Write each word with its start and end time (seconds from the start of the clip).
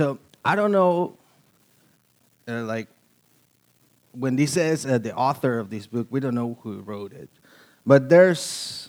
So 0.00 0.18
I 0.42 0.56
don't 0.56 0.72
know, 0.72 1.18
uh, 2.48 2.62
like, 2.62 2.88
when 4.12 4.38
he 4.38 4.46
says 4.46 4.86
uh, 4.86 4.96
the 4.96 5.14
author 5.14 5.58
of 5.58 5.68
this 5.68 5.86
book, 5.86 6.06
we 6.08 6.20
don't 6.20 6.34
know 6.34 6.56
who 6.62 6.80
wrote 6.80 7.12
it. 7.12 7.28
But 7.84 8.08
there's 8.08 8.88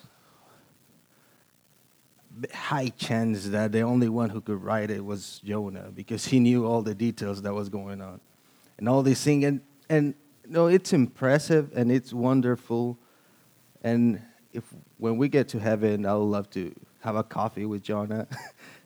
high 2.54 2.94
chance 2.96 3.50
that 3.50 3.74
the 3.74 3.82
only 3.82 4.08
one 4.08 4.30
who 4.30 4.40
could 4.40 4.64
write 4.64 4.90
it 4.90 5.04
was 5.04 5.42
Jonah 5.44 5.92
because 5.94 6.28
he 6.28 6.40
knew 6.40 6.66
all 6.66 6.82
the 6.82 6.96
details 6.96 7.42
that 7.42 7.54
was 7.54 7.68
going 7.68 8.02
on 8.02 8.22
and 8.78 8.88
all 8.88 9.04
these 9.04 9.22
things. 9.22 9.44
And, 9.44 9.60
and 9.90 10.14
no, 10.48 10.68
it's 10.68 10.94
impressive 10.94 11.74
and 11.76 11.92
it's 11.92 12.14
wonderful. 12.14 12.98
And 13.84 14.22
if 14.54 14.64
when 14.98 15.18
we 15.18 15.28
get 15.28 15.50
to 15.50 15.60
heaven, 15.60 16.06
I 16.06 16.14
would 16.14 16.24
love 16.24 16.50
to 16.52 16.74
have 17.02 17.18
a 17.18 17.24
coffee 17.24 17.66
with 17.66 17.84
Jonah 17.84 18.28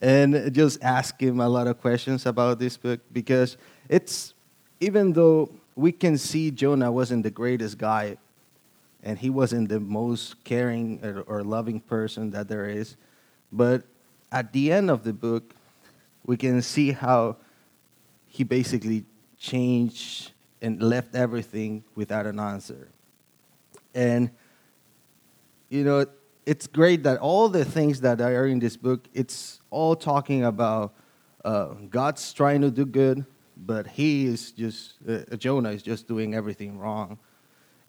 and 0.00 0.52
just 0.52 0.82
ask 0.82 1.20
him 1.20 1.40
a 1.40 1.48
lot 1.48 1.66
of 1.66 1.80
questions 1.80 2.26
about 2.26 2.58
this 2.58 2.76
book 2.76 3.00
because 3.12 3.56
it's 3.88 4.34
even 4.80 5.12
though 5.12 5.50
we 5.74 5.92
can 5.92 6.18
see 6.18 6.50
Jonah 6.50 6.90
wasn't 6.90 7.22
the 7.22 7.30
greatest 7.30 7.78
guy 7.78 8.16
and 9.02 9.18
he 9.18 9.30
wasn't 9.30 9.68
the 9.68 9.80
most 9.80 10.42
caring 10.44 11.04
or, 11.04 11.22
or 11.22 11.44
loving 11.44 11.80
person 11.80 12.30
that 12.30 12.48
there 12.48 12.68
is, 12.68 12.96
but 13.52 13.84
at 14.32 14.52
the 14.52 14.72
end 14.72 14.90
of 14.90 15.04
the 15.04 15.12
book, 15.12 15.54
we 16.24 16.36
can 16.36 16.60
see 16.60 16.92
how 16.92 17.36
he 18.26 18.42
basically 18.42 19.04
changed 19.38 20.32
and 20.60 20.82
left 20.82 21.14
everything 21.14 21.84
without 21.94 22.26
an 22.26 22.40
answer. 22.40 22.88
And 23.94 24.30
you 25.68 25.84
know, 25.84 26.06
it's 26.46 26.68
great 26.68 27.02
that 27.02 27.18
all 27.18 27.48
the 27.48 27.64
things 27.64 28.00
that 28.02 28.20
are 28.20 28.46
in 28.46 28.60
this 28.60 28.76
book, 28.76 29.08
it's 29.12 29.60
all 29.68 29.96
talking 29.96 30.44
about 30.44 30.94
uh, 31.44 31.74
God's 31.90 32.32
trying 32.32 32.60
to 32.62 32.70
do 32.70 32.86
good, 32.86 33.26
but 33.56 33.88
he 33.88 34.26
is 34.26 34.52
just, 34.52 34.94
uh, 35.08 35.36
Jonah 35.36 35.70
is 35.70 35.82
just 35.82 36.06
doing 36.06 36.34
everything 36.34 36.78
wrong. 36.78 37.18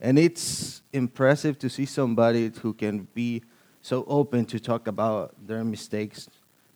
And 0.01 0.17
it's 0.17 0.81
impressive 0.91 1.59
to 1.59 1.69
see 1.69 1.85
somebody 1.85 2.51
who 2.61 2.73
can 2.73 3.07
be 3.13 3.43
so 3.81 4.03
open 4.07 4.45
to 4.45 4.59
talk 4.59 4.87
about 4.87 5.35
their 5.47 5.63
mistakes, 5.63 6.27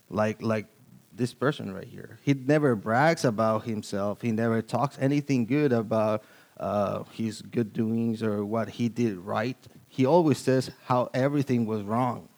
like, 0.09 0.41
like 0.41 0.67
this 1.15 1.33
person 1.33 1.73
right 1.73 1.87
here. 1.87 2.19
He 2.21 2.35
never 2.35 2.75
brags 2.75 3.25
about 3.25 3.63
himself, 3.63 4.21
he 4.21 4.31
never 4.31 4.61
talks 4.61 4.97
anything 4.99 5.47
good 5.47 5.73
about 5.73 6.23
uh, 6.59 7.03
his 7.11 7.41
good 7.41 7.73
doings 7.73 8.21
or 8.21 8.45
what 8.45 8.69
he 8.69 8.87
did 8.87 9.17
right 9.17 9.57
he 9.91 10.05
always 10.05 10.37
says 10.37 10.71
how 10.85 11.09
everything 11.13 11.65
was 11.65 11.83
wrong 11.83 12.29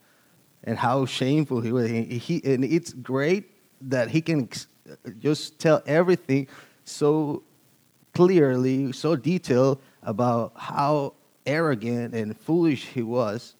and 0.64 0.76
how 0.76 1.06
shameful 1.06 1.60
he 1.60 1.70
was. 1.70 1.88
He, 1.88 2.02
he, 2.02 2.42
and 2.52 2.64
it's 2.64 2.92
great 2.92 3.44
that 3.80 4.10
he 4.10 4.20
can 4.20 4.48
just 5.20 5.60
tell 5.60 5.80
everything 5.86 6.48
so 6.84 7.44
clearly, 8.12 8.90
so 8.90 9.14
detailed 9.14 9.80
about 10.02 10.52
how 10.56 11.14
arrogant 11.46 12.12
and 12.12 12.36
foolish 12.36 12.86
he 12.86 13.02
was, 13.02 13.54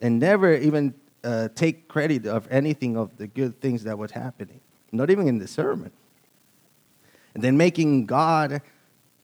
and 0.00 0.18
never 0.18 0.54
even 0.54 0.92
uh, 1.24 1.48
take 1.54 1.88
credit 1.88 2.26
of 2.26 2.46
anything 2.50 2.98
of 2.98 3.16
the 3.16 3.26
good 3.26 3.58
things 3.62 3.84
that 3.84 3.96
was 3.96 4.10
happening, 4.10 4.60
not 4.92 5.08
even 5.08 5.26
in 5.26 5.38
the 5.38 5.48
sermon. 5.48 5.90
And 7.32 7.42
then 7.42 7.56
making 7.56 8.04
God, 8.04 8.60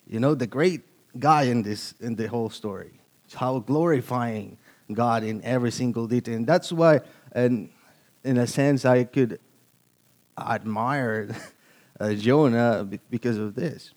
you 0.07 0.21
know, 0.21 0.35
the 0.35 0.47
great 0.47 0.81
guy 1.19 1.43
in 1.43 1.63
this 1.63 1.93
in 2.01 2.15
the 2.15 2.29
whole 2.29 2.49
story 2.49 2.97
how 3.35 3.59
glorifying 3.59 4.59
God 4.93 5.25
in 5.25 5.43
every 5.43 5.71
single 5.71 6.07
detail. 6.07 6.37
And 6.37 6.47
that's 6.47 6.73
why, 6.73 7.01
and 7.33 7.71
in 8.25 8.39
a 8.39 8.47
sense, 8.47 8.85
I 8.85 9.05
could 9.05 9.41
admire 10.39 11.35
uh, 12.01 12.15
Jonah 12.15 12.89
because 13.11 13.39
of 13.39 13.55
this. 13.55 13.93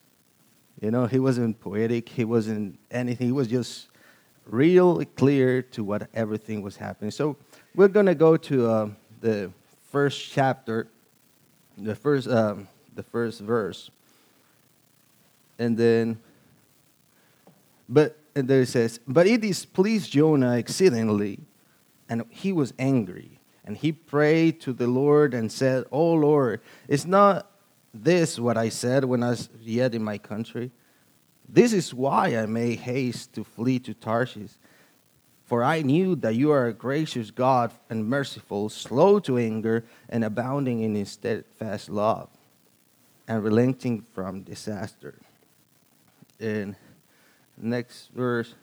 You 0.80 0.90
know, 0.90 1.06
he 1.06 1.18
wasn't 1.18 1.60
poetic, 1.60 2.08
he 2.08 2.24
wasn't 2.24 2.78
anything, 2.90 3.26
he 3.26 3.32
was 3.32 3.48
just 3.48 3.88
real 4.46 5.04
clear 5.04 5.62
to 5.62 5.84
what 5.84 6.08
everything 6.14 6.62
was 6.62 6.76
happening. 6.76 7.10
So 7.10 7.36
we're 7.74 7.88
going 7.88 8.06
to 8.06 8.14
go 8.14 8.36
to 8.36 8.66
uh, 8.66 8.88
the 9.20 9.52
first 9.90 10.30
chapter, 10.32 10.88
the 11.76 11.94
first, 11.94 12.28
um, 12.28 12.66
the 12.94 13.02
first 13.02 13.40
verse. 13.40 13.90
And 15.58 15.76
then, 15.76 16.18
but 17.88 18.16
and 18.34 18.48
there 18.48 18.62
it 18.62 18.68
says, 18.68 19.00
But 19.06 19.26
it 19.26 19.40
displeased 19.40 20.12
Jonah 20.12 20.56
exceedingly, 20.56 21.40
and 22.08 22.24
he 22.30 22.52
was 22.52 22.72
angry. 22.78 23.38
And 23.64 23.76
he 23.76 23.92
prayed 23.92 24.60
to 24.62 24.72
the 24.72 24.86
Lord 24.86 25.34
and 25.34 25.52
said, 25.52 25.84
Oh 25.92 26.14
Lord, 26.14 26.60
is 26.88 27.06
not 27.06 27.50
this 27.92 28.38
what 28.38 28.56
I 28.56 28.68
said 28.68 29.04
when 29.04 29.22
I 29.22 29.30
was 29.30 29.48
yet 29.60 29.94
in 29.94 30.02
my 30.02 30.18
country? 30.18 30.70
This 31.48 31.72
is 31.72 31.92
why 31.92 32.36
I 32.36 32.46
made 32.46 32.80
haste 32.80 33.32
to 33.34 33.44
flee 33.44 33.78
to 33.80 33.94
Tarshish. 33.94 34.52
For 35.44 35.64
I 35.64 35.82
knew 35.82 36.14
that 36.16 36.36
you 36.36 36.52
are 36.52 36.66
a 36.66 36.72
gracious 36.72 37.32
God 37.32 37.72
and 37.88 38.06
merciful, 38.06 38.68
slow 38.68 39.18
to 39.20 39.36
anger, 39.36 39.84
and 40.08 40.24
abounding 40.24 40.82
in 40.82 41.04
steadfast 41.04 41.88
love, 41.88 42.28
and 43.26 43.42
relenting 43.42 44.00
from 44.00 44.42
disaster. 44.42 45.18
And 46.38 46.76
next 47.60 48.08
verse. 48.14 48.54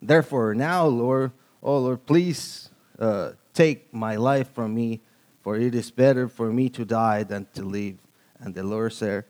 Therefore, 0.00 0.54
now, 0.54 0.86
Lord, 0.86 1.32
oh 1.62 1.78
Lord, 1.78 2.06
please 2.06 2.70
uh, 2.98 3.32
take 3.54 3.92
my 3.92 4.16
life 4.16 4.52
from 4.54 4.74
me, 4.74 5.00
for 5.42 5.56
it 5.56 5.74
is 5.74 5.90
better 5.90 6.28
for 6.28 6.52
me 6.52 6.68
to 6.70 6.84
die 6.84 7.22
than 7.24 7.46
to 7.54 7.62
live. 7.62 7.96
And 8.40 8.54
the 8.54 8.62
Lord 8.62 8.92
said, 8.92 9.24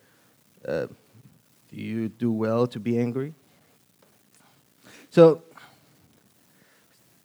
uh, 0.67 0.87
Do 1.71 1.77
you 1.77 2.09
do 2.09 2.31
well 2.31 2.67
to 2.67 2.79
be 2.79 2.99
angry? 2.99 3.35
So, 5.11 5.43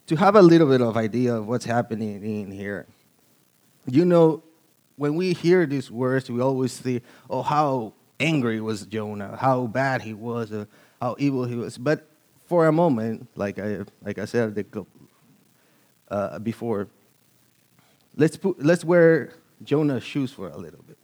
to 0.07 0.16
have 0.16 0.35
a 0.35 0.41
little 0.41 0.67
bit 0.67 0.81
of 0.81 0.95
idea 0.95 1.35
of 1.35 1.47
what's 1.47 1.66
happening 1.66 2.23
in 2.23 2.51
here, 2.51 2.85
you 3.85 4.06
know, 4.06 4.44
when 4.95 5.16
we 5.16 5.33
hear 5.33 5.66
these 5.66 5.89
words, 5.89 6.29
we 6.29 6.41
always 6.41 6.72
see, 6.72 7.01
oh, 7.29 7.41
how 7.41 7.94
angry 8.19 8.62
was 8.62 8.85
Jonah, 8.85 9.35
how 9.38 9.67
bad 9.67 10.01
he 10.01 10.13
was, 10.13 10.51
uh, 10.51 10.66
how 11.03 11.16
evil 11.19 11.44
he 11.44 11.56
was. 11.56 11.78
But 11.78 12.08
for 12.46 12.68
a 12.68 12.72
moment, 12.72 13.28
like 13.36 13.59
I 13.59 13.84
like 14.02 14.18
I 14.18 14.25
said 14.25 14.66
uh, 16.08 16.40
before, 16.40 16.88
let's 18.16 18.38
put 18.38 18.64
let's 18.64 18.86
wear 18.86 19.34
Jonah's 19.63 20.03
shoes 20.03 20.31
for 20.31 20.47
a 20.50 20.58
little 20.58 20.84
bit. 20.88 20.97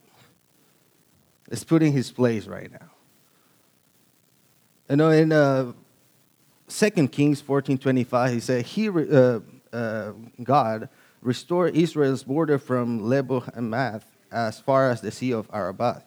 Let's 1.49 1.63
put 1.63 1.83
in 1.83 1.91
his 1.91 2.11
place 2.11 2.47
right 2.47 2.71
now. 2.71 2.89
You 4.89 4.95
know, 4.95 5.09
in 5.09 5.31
uh, 5.31 5.73
Second 6.67 7.11
Kings 7.11 7.41
fourteen 7.41 7.77
twenty 7.77 8.05
five, 8.05 8.31
he 8.31 8.39
said, 8.39 8.65
"He 8.65 8.87
uh, 8.87 9.39
uh, 9.73 10.13
God 10.41 10.89
restored 11.21 11.75
Israel's 11.75 12.23
border 12.23 12.57
from 12.57 13.03
Lebo 13.03 13.41
Hamath 13.41 14.05
as 14.31 14.59
far 14.61 14.89
as 14.91 15.01
the 15.01 15.11
sea 15.11 15.33
of 15.33 15.49
Arabah, 15.51 16.03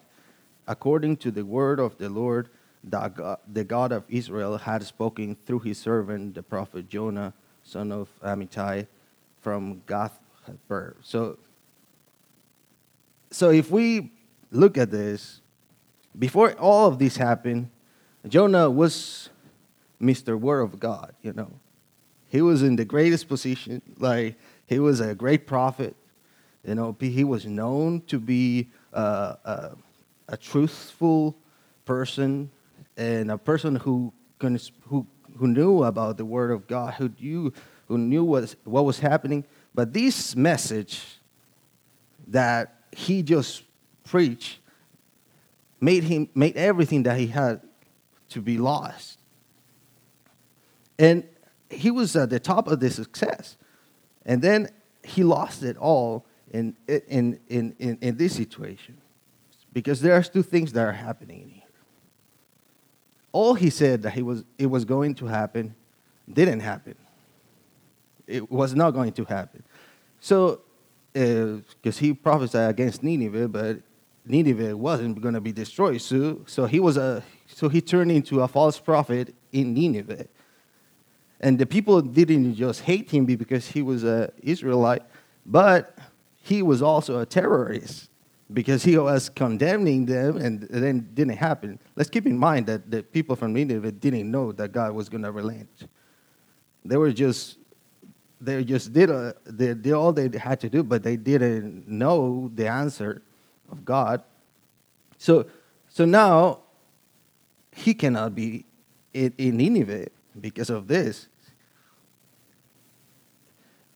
according 0.67 1.17
to 1.17 1.29
the 1.29 1.45
word 1.45 1.79
of 1.79 1.97
the 1.99 2.09
Lord." 2.09 2.49
That 2.83 3.15
God, 3.15 3.39
the 3.51 3.63
God 3.63 3.91
of 3.91 4.03
Israel 4.09 4.57
had 4.57 4.83
spoken 4.83 5.37
through 5.45 5.59
his 5.59 5.77
servant, 5.77 6.35
the 6.35 6.43
prophet 6.43 6.89
Jonah, 6.89 7.33
son 7.63 7.91
of 7.91 8.09
Amittai, 8.21 8.87
from 9.41 9.81
Gath 9.87 10.19
So, 11.01 11.37
so 13.31 13.49
if 13.49 13.71
we 13.71 14.11
look 14.51 14.77
at 14.77 14.91
this, 14.91 15.41
before 16.17 16.53
all 16.53 16.87
of 16.87 16.99
this 16.99 17.17
happened, 17.17 17.69
Jonah 18.27 18.69
was 18.69 19.29
Mr. 20.01 20.39
Word 20.39 20.61
of 20.61 20.79
God, 20.79 21.13
you 21.21 21.33
know. 21.33 21.51
He 22.29 22.41
was 22.41 22.63
in 22.63 22.75
the 22.75 22.85
greatest 22.85 23.27
position, 23.27 23.81
like 23.97 24.35
he 24.65 24.79
was 24.79 24.99
a 24.99 25.13
great 25.13 25.45
prophet. 25.45 25.95
You 26.65 26.75
know, 26.75 26.95
he 26.99 27.23
was 27.23 27.45
known 27.45 28.01
to 28.07 28.19
be 28.19 28.69
uh, 28.93 29.35
uh, 29.45 29.69
a 30.27 30.37
truthful 30.37 31.35
person 31.85 32.49
and 32.97 33.31
a 33.31 33.37
person 33.37 33.75
who 33.75 34.13
who 34.39 35.07
who 35.37 35.47
knew 35.47 35.83
about 35.83 36.17
the 36.17 36.25
Word 36.25 36.51
of 36.51 36.67
God, 36.67 36.95
who 36.95 37.09
knew 37.19 37.53
who 37.87 37.97
knew 37.97 38.23
what 38.23 38.55
what 38.63 38.85
was 38.85 38.99
happening. 38.99 39.45
But 39.73 39.93
this 39.93 40.35
message 40.35 41.19
that 42.27 42.75
he 42.91 43.23
just 43.23 43.63
preached 44.03 44.59
made 45.81 46.03
him 46.03 46.29
made 46.35 46.55
everything 46.57 47.03
that 47.03 47.17
he 47.17 47.27
had 47.27 47.61
to 48.29 48.41
be 48.41 48.57
lost. 48.57 49.19
And 50.99 51.27
he 51.69 51.91
was 51.91 52.15
at 52.15 52.29
the 52.29 52.39
top 52.39 52.67
of 52.67 52.79
the 52.79 52.89
success. 52.89 53.57
And 54.25 54.41
then 54.41 54.69
he 55.03 55.23
lost 55.23 55.63
it 55.63 55.75
all 55.77 56.25
in, 56.51 56.75
in, 56.87 57.39
in, 57.47 57.75
in, 57.79 57.97
in 58.01 58.17
this 58.17 58.35
situation. 58.35 58.97
Because 59.73 60.01
there 60.01 60.13
are 60.13 60.23
two 60.23 60.43
things 60.43 60.71
that 60.73 60.85
are 60.85 60.93
happening 60.93 61.62
all 63.33 63.55
he 63.55 63.69
said 63.69 64.03
that 64.03 64.11
he 64.11 64.21
was, 64.21 64.45
it 64.57 64.67
was 64.67 64.85
going 64.85 65.15
to 65.15 65.25
happen 65.25 65.75
didn't 66.31 66.61
happen. 66.61 66.95
It 68.25 68.49
was 68.49 68.73
not 68.73 68.91
going 68.91 69.11
to 69.11 69.25
happen. 69.25 69.63
So, 70.21 70.61
because 71.11 71.97
uh, 71.97 71.99
he 71.99 72.13
prophesied 72.13 72.69
against 72.69 73.03
Nineveh, 73.03 73.49
but 73.49 73.79
Nineveh 74.25 74.77
wasn't 74.77 75.21
going 75.21 75.33
to 75.33 75.41
be 75.41 75.51
destroyed. 75.51 76.01
So, 76.01 76.41
so 76.45 76.65
he 76.65 76.79
was 76.79 76.95
a 76.95 77.23
so 77.47 77.67
he 77.69 77.81
turned 77.81 78.11
into 78.11 78.41
a 78.41 78.47
false 78.47 78.79
prophet 78.79 79.35
in 79.51 79.73
Nineveh. 79.73 80.27
And 81.39 81.59
the 81.59 81.65
people 81.65 82.01
didn't 82.01 82.55
just 82.55 82.81
hate 82.81 83.11
him 83.11 83.25
because 83.25 83.67
he 83.67 83.81
was 83.81 84.03
an 84.03 84.31
Israelite, 84.41 85.03
but 85.45 85.97
he 86.41 86.61
was 86.61 86.81
also 86.81 87.19
a 87.19 87.25
terrorist 87.25 88.09
because 88.51 88.83
he 88.83 88.97
was 88.97 89.29
condemning 89.29 90.05
them 90.05 90.37
and 90.37 90.63
then 90.69 91.09
didn't 91.13 91.37
happen. 91.37 91.79
Let's 91.95 92.09
keep 92.09 92.25
in 92.25 92.37
mind 92.37 92.67
that 92.67 92.91
the 92.91 93.01
people 93.03 93.35
from 93.35 93.53
Nineveh 93.53 93.91
didn't 93.91 94.29
know 94.29 94.51
that 94.51 94.71
God 94.71 94.93
was 94.93 95.09
going 95.09 95.23
to 95.23 95.31
relent. 95.31 95.87
They 96.85 96.97
were 96.97 97.13
just 97.13 97.57
they 98.43 98.63
just 98.65 98.91
did, 98.91 99.09
a, 99.09 99.33
they 99.45 99.73
did 99.73 99.93
all 99.93 100.11
they 100.11 100.29
had 100.37 100.59
to 100.59 100.69
do, 100.69 100.83
but 100.83 101.01
they 101.01 101.15
didn't 101.15 101.87
know 101.87 102.51
the 102.53 102.67
answer 102.67 103.21
of 103.71 103.85
God. 103.85 104.21
So, 105.17 105.45
so 105.87 106.03
now 106.03 106.59
he 107.71 107.93
cannot 107.93 108.35
be 108.35 108.65
in, 109.13 109.33
in 109.37 109.57
Nineveh 109.57 110.07
because 110.39 110.69
of 110.69 110.87
this. 110.87 111.27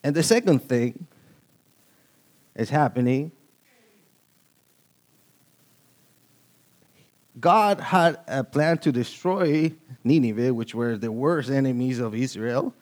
And 0.02 0.16
the 0.16 0.22
second 0.22 0.60
thing 0.60 1.06
is 2.56 2.70
happening. 2.70 3.32
God 7.40 7.80
had 7.80 8.18
a 8.26 8.42
plan 8.44 8.78
to 8.78 8.92
destroy 8.92 9.72
Nineveh, 10.04 10.54
which 10.54 10.74
were 10.74 10.96
the 10.96 11.12
worst 11.12 11.50
enemies 11.50 11.98
of 11.98 12.14
Israel, 12.14 12.74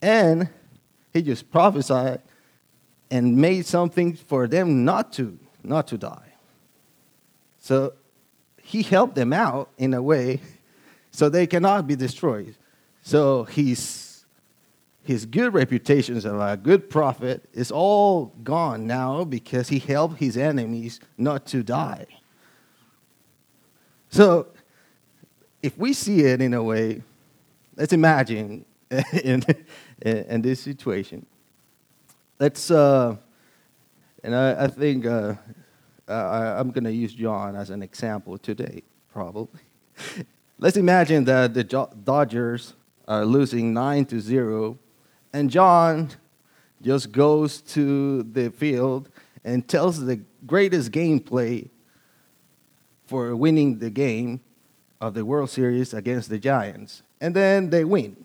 and 0.00 0.48
he 1.12 1.22
just 1.22 1.50
prophesied 1.50 2.22
and 3.10 3.36
made 3.36 3.66
something 3.66 4.14
for 4.14 4.46
them 4.48 4.84
not 4.84 5.12
to 5.14 5.38
not 5.62 5.88
to 5.88 5.98
die. 5.98 6.34
So 7.58 7.94
he 8.62 8.82
helped 8.82 9.14
them 9.14 9.32
out 9.32 9.70
in 9.78 9.94
a 9.94 10.02
way 10.02 10.40
so 11.16 11.30
they 11.30 11.46
cannot 11.46 11.86
be 11.86 11.96
destroyed. 11.96 12.56
So 13.00 13.44
his, 13.44 14.26
his 15.02 15.24
good 15.24 15.54
reputation 15.54 16.14
as 16.14 16.26
a 16.26 16.60
good 16.62 16.90
prophet 16.90 17.48
is 17.54 17.70
all 17.70 18.34
gone 18.42 18.86
now 18.86 19.24
because 19.24 19.68
he 19.68 19.78
helped 19.78 20.18
his 20.18 20.36
enemies 20.36 21.00
not 21.16 21.46
to 21.46 21.62
die. 21.62 22.06
So 24.10 24.48
if 25.62 25.76
we 25.76 25.92
see 25.92 26.20
it 26.20 26.40
in 26.40 26.54
a 26.54 26.62
way, 26.62 27.02
let's 27.76 27.92
imagine 27.92 28.64
in, 29.22 29.44
in, 30.02 30.42
this 30.42 30.60
situation. 30.60 31.26
Let's, 32.38 32.70
uh, 32.70 33.16
and 34.22 34.34
I, 34.34 34.64
I 34.64 34.66
think 34.68 35.06
uh, 35.06 35.34
I, 36.06 36.58
I'm 36.58 36.70
going 36.70 36.84
to 36.84 36.92
use 36.92 37.12
John 37.14 37.56
as 37.56 37.70
an 37.70 37.82
example 37.82 38.38
today, 38.38 38.82
probably. 39.12 39.60
Let's 40.58 40.76
imagine 40.76 41.24
that 41.24 41.52
the 41.52 41.64
Dodgers 41.64 42.74
are 43.06 43.24
losing 43.24 43.74
9 43.74 44.06
to 44.06 44.20
0, 44.20 44.78
and 45.32 45.50
John 45.50 46.10
just 46.80 47.12
goes 47.12 47.60
to 47.62 48.22
the 48.22 48.50
field 48.50 49.10
and 49.44 49.66
tells 49.66 50.04
the 50.04 50.20
greatest 50.46 50.92
gameplay 50.92 51.68
for 53.06 53.34
winning 53.36 53.78
the 53.78 53.90
game 53.90 54.40
of 55.00 55.14
the 55.14 55.24
World 55.24 55.50
Series 55.50 55.94
against 55.94 56.28
the 56.28 56.38
Giants. 56.38 57.02
And 57.20 57.34
then 57.34 57.70
they 57.70 57.84
win. 57.84 58.16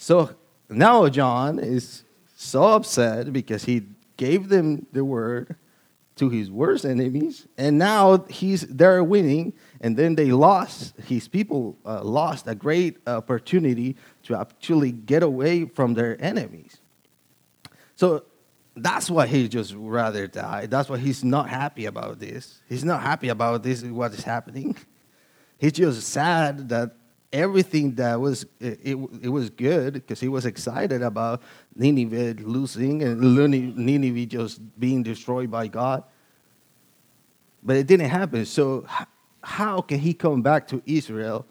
So 0.00 0.30
now 0.68 1.08
John 1.08 1.58
is 1.58 2.04
so 2.36 2.62
upset 2.62 3.32
because 3.32 3.64
he 3.64 3.82
gave 4.16 4.48
them 4.48 4.86
the 4.92 5.04
word 5.04 5.56
to 6.18 6.28
his 6.28 6.50
worst 6.50 6.84
enemies, 6.84 7.46
and 7.56 7.78
now 7.78 8.24
he's 8.28 8.62
they're 8.62 9.02
winning, 9.02 9.52
and 9.80 9.96
then 9.96 10.16
they 10.16 10.30
lost. 10.32 10.94
His 11.06 11.28
people 11.28 11.76
uh, 11.86 12.02
lost 12.02 12.46
a 12.46 12.54
great 12.54 12.98
opportunity 13.06 13.96
to 14.24 14.36
actually 14.36 14.92
get 14.92 15.22
away 15.22 15.64
from 15.64 15.94
their 15.94 16.20
enemies. 16.22 16.78
So 17.94 18.24
that's 18.82 19.10
why 19.10 19.26
he 19.26 19.48
just 19.48 19.74
rather 19.76 20.26
die. 20.26 20.66
That's 20.66 20.88
why 20.88 20.98
he's 20.98 21.24
not 21.24 21.48
happy 21.48 21.86
about 21.86 22.18
this. 22.18 22.60
He's 22.68 22.84
not 22.84 23.02
happy 23.02 23.28
about 23.28 23.62
this. 23.62 23.82
What 23.82 24.12
is 24.12 24.24
happening? 24.24 24.76
He's 25.58 25.72
just 25.72 26.06
sad 26.06 26.68
that 26.68 26.92
everything 27.32 27.96
that 27.96 28.20
was 28.20 28.44
it, 28.60 28.78
it, 28.82 28.96
it 29.22 29.28
was 29.28 29.50
good 29.50 29.94
because 29.94 30.20
he 30.20 30.28
was 30.28 30.46
excited 30.46 31.02
about 31.02 31.42
Nineveh 31.74 32.40
losing 32.42 33.02
and 33.02 33.20
Nineveh 33.20 34.26
just 34.26 34.60
being 34.78 35.02
destroyed 35.02 35.50
by 35.50 35.66
God. 35.66 36.04
But 37.62 37.76
it 37.76 37.88
didn't 37.88 38.08
happen. 38.08 38.46
So 38.46 38.86
how 39.42 39.80
can 39.80 39.98
he 39.98 40.14
come 40.14 40.42
back 40.42 40.68
to 40.68 40.82
Israel 40.86 41.44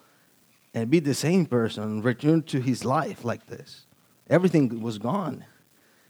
and 0.74 0.90
be 0.90 1.00
the 1.00 1.14
same 1.14 1.46
person, 1.46 2.02
return 2.02 2.44
to 2.44 2.62
his 2.62 2.86
life 2.86 3.26
like 3.26 3.46
this? 3.48 3.86
Everything 4.30 4.82
was 4.82 4.98
gone. 4.98 5.44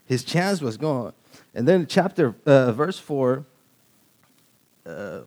His 0.08 0.24
chance 0.24 0.62
was 0.62 0.78
gone. 0.78 1.12
And 1.54 1.68
then 1.68 1.86
chapter 1.86 2.34
uh, 2.46 2.72
verse 2.72 2.98
four. 2.98 3.44
Uh, 4.86 5.20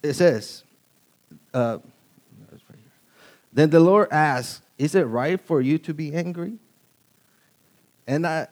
it 0.00 0.14
says, 0.14 0.62
uh, 1.52 1.78
then 3.52 3.70
the 3.70 3.80
Lord 3.80 4.06
asked, 4.12 4.62
Is 4.78 4.94
it 4.94 5.02
right 5.02 5.40
for 5.40 5.60
you 5.60 5.78
to 5.78 5.92
be 5.92 6.14
angry? 6.14 6.52
And 8.06 8.24
I, 8.24 8.46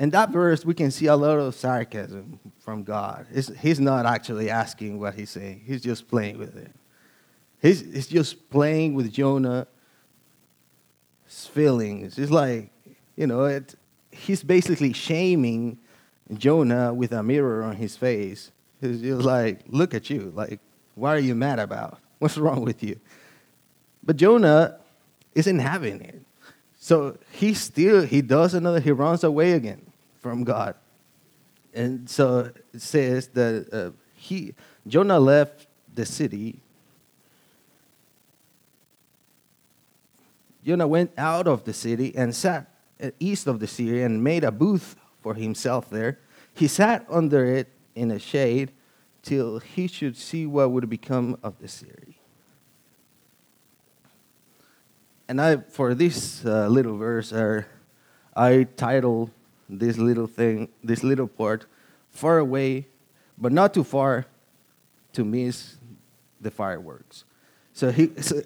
in 0.00 0.10
that 0.10 0.30
verse, 0.30 0.64
we 0.64 0.74
can 0.74 0.90
see 0.90 1.06
a 1.06 1.14
lot 1.14 1.38
of 1.38 1.54
sarcasm 1.54 2.40
from 2.58 2.82
God. 2.82 3.26
It's, 3.32 3.56
he's 3.60 3.78
not 3.78 4.04
actually 4.04 4.50
asking 4.50 4.98
what 4.98 5.14
he's 5.14 5.30
saying, 5.30 5.62
he's 5.64 5.82
just 5.82 6.08
playing 6.08 6.38
with 6.38 6.56
it. 6.56 6.72
He's, 7.62 7.80
he's 7.80 8.08
just 8.08 8.50
playing 8.50 8.94
with 8.94 9.12
Jonah's 9.12 9.68
feelings. 11.30 12.18
It's 12.18 12.30
like, 12.30 12.70
you 13.16 13.26
know, 13.26 13.44
it, 13.44 13.74
he's 14.10 14.42
basically 14.42 14.92
shaming 14.92 15.78
Jonah 16.34 16.92
with 16.92 17.12
a 17.12 17.22
mirror 17.22 17.62
on 17.62 17.76
his 17.76 17.96
face. 17.96 18.50
He's 18.80 19.00
just 19.00 19.22
like, 19.22 19.60
look 19.68 19.94
at 19.94 20.10
you. 20.10 20.32
Like, 20.34 20.60
what 20.94 21.10
are 21.10 21.20
you 21.20 21.34
mad 21.34 21.58
about? 21.58 21.98
What's 22.18 22.36
wrong 22.36 22.62
with 22.62 22.82
you? 22.82 22.98
But 24.02 24.16
Jonah 24.16 24.78
isn't 25.34 25.58
having 25.58 26.00
it. 26.00 26.22
So 26.78 27.18
he 27.30 27.54
still, 27.54 28.02
he 28.02 28.22
does 28.22 28.54
another, 28.54 28.80
he 28.80 28.90
runs 28.90 29.22
away 29.22 29.52
again 29.52 29.82
from 30.20 30.44
God. 30.44 30.74
And 31.74 32.08
so 32.08 32.50
it 32.74 32.82
says 32.82 33.28
that 33.28 33.68
uh, 33.72 33.90
he, 34.14 34.54
Jonah 34.86 35.20
left 35.20 35.66
the 35.94 36.06
city. 36.06 36.60
Jonah 40.64 40.86
went 40.86 41.12
out 41.16 41.46
of 41.46 41.64
the 41.64 41.72
city 41.72 42.14
and 42.16 42.34
sat 42.34 42.70
east 43.18 43.46
of 43.46 43.60
the 43.60 43.66
city 43.66 44.02
and 44.02 44.22
made 44.22 44.44
a 44.44 44.52
booth 44.52 44.96
for 45.22 45.34
himself 45.34 45.88
there. 45.90 46.18
He 46.54 46.66
sat 46.66 47.06
under 47.08 47.44
it 47.44 47.68
in 47.94 48.10
a 48.10 48.18
shade 48.18 48.72
till 49.22 49.58
he 49.58 49.86
should 49.86 50.16
see 50.16 50.46
what 50.46 50.70
would 50.70 50.88
become 50.88 51.38
of 51.42 51.58
the 51.58 51.68
city. 51.68 52.18
And 55.28 55.40
I, 55.40 55.58
for 55.58 55.94
this 55.94 56.44
uh, 56.44 56.66
little 56.68 56.96
verse, 56.96 57.32
uh, 57.32 57.62
I 58.34 58.64
titled 58.76 59.30
this 59.68 59.96
little 59.96 60.26
thing, 60.26 60.68
this 60.82 61.04
little 61.04 61.28
part, 61.28 61.66
far 62.10 62.38
away, 62.38 62.88
but 63.38 63.52
not 63.52 63.72
too 63.72 63.84
far 63.84 64.26
to 65.12 65.24
miss 65.24 65.76
the 66.40 66.50
fireworks. 66.50 67.24
So 67.72 67.92
he, 67.92 68.10
so, 68.20 68.42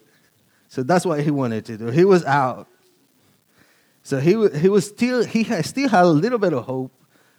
so 0.75 0.83
that's 0.83 1.07
what 1.07 1.21
he 1.21 1.31
wanted 1.31 1.65
to 1.67 1.77
do. 1.77 1.87
He 1.87 2.05
was 2.05 2.25
out. 2.25 2.67
So 4.03 4.19
he, 4.19 4.31
he 4.59 4.69
was 4.69 4.85
still, 4.85 5.23
he 5.23 5.45
had, 5.45 5.65
still 5.65 5.89
had 5.89 6.03
a 6.03 6.09
little 6.09 6.37
bit 6.37 6.53
of 6.53 6.65
hope 6.65 6.91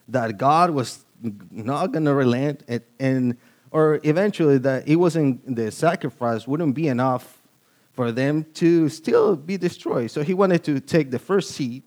that 0.08 0.38
God 0.38 0.70
was 0.70 1.04
not 1.52 1.92
going 1.92 2.06
to 2.06 2.14
relent 2.14 2.64
and, 2.70 2.82
and 2.98 3.38
or 3.72 4.00
eventually 4.04 4.58
that 4.60 4.88
it 4.88 4.96
wasn't 4.96 5.54
the 5.54 5.70
sacrifice 5.70 6.48
wouldn't 6.48 6.76
be 6.76 6.88
enough 6.88 7.42
for 7.92 8.10
them 8.10 8.46
to 8.54 8.88
still 8.88 9.36
be 9.36 9.58
destroyed. 9.58 10.12
So 10.12 10.24
he 10.24 10.34
wanted 10.34 10.64
to 10.64 10.80
take 10.80 11.12
the 11.12 11.20
first 11.20 11.52
seat 11.52 11.84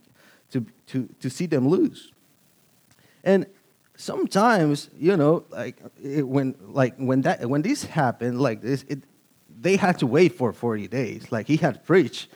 to, 0.51 0.67
to, 0.89 1.09
to 1.19 1.31
see 1.31 1.47
them 1.47 1.67
lose. 1.67 2.13
And 3.25 3.47
sometimes, 3.97 4.91
you 4.99 5.17
know, 5.17 5.47
like 5.49 5.81
it, 6.03 6.29
when 6.29 6.57
like 6.61 6.95
when 6.99 7.23
that 7.23 7.49
when 7.49 7.63
this 7.63 7.85
happened 7.85 8.39
like 8.39 8.61
this, 8.61 8.85
it, 8.87 9.05
they 9.61 9.77
had 9.77 9.99
to 9.99 10.07
wait 10.07 10.37
for 10.37 10.53
40 10.53 10.89
days. 10.89 11.31
Like 11.33 11.47
he 11.47 11.57
had 11.57 11.85
preached, 11.85 12.29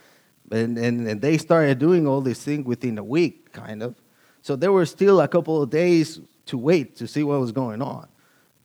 and, 0.50 0.76
and, 0.76 1.06
and 1.06 1.20
they 1.20 1.38
started 1.38 1.78
doing 1.78 2.06
all 2.06 2.20
these 2.20 2.42
things 2.42 2.66
within 2.66 2.98
a 2.98 3.04
week, 3.04 3.52
kind 3.52 3.82
of. 3.82 3.94
So 4.42 4.56
there 4.56 4.72
were 4.72 4.86
still 4.86 5.20
a 5.20 5.28
couple 5.28 5.62
of 5.62 5.70
days 5.70 6.20
to 6.46 6.58
wait 6.58 6.96
to 6.96 7.06
see 7.06 7.22
what 7.22 7.40
was 7.40 7.52
going 7.52 7.80
on. 7.80 8.08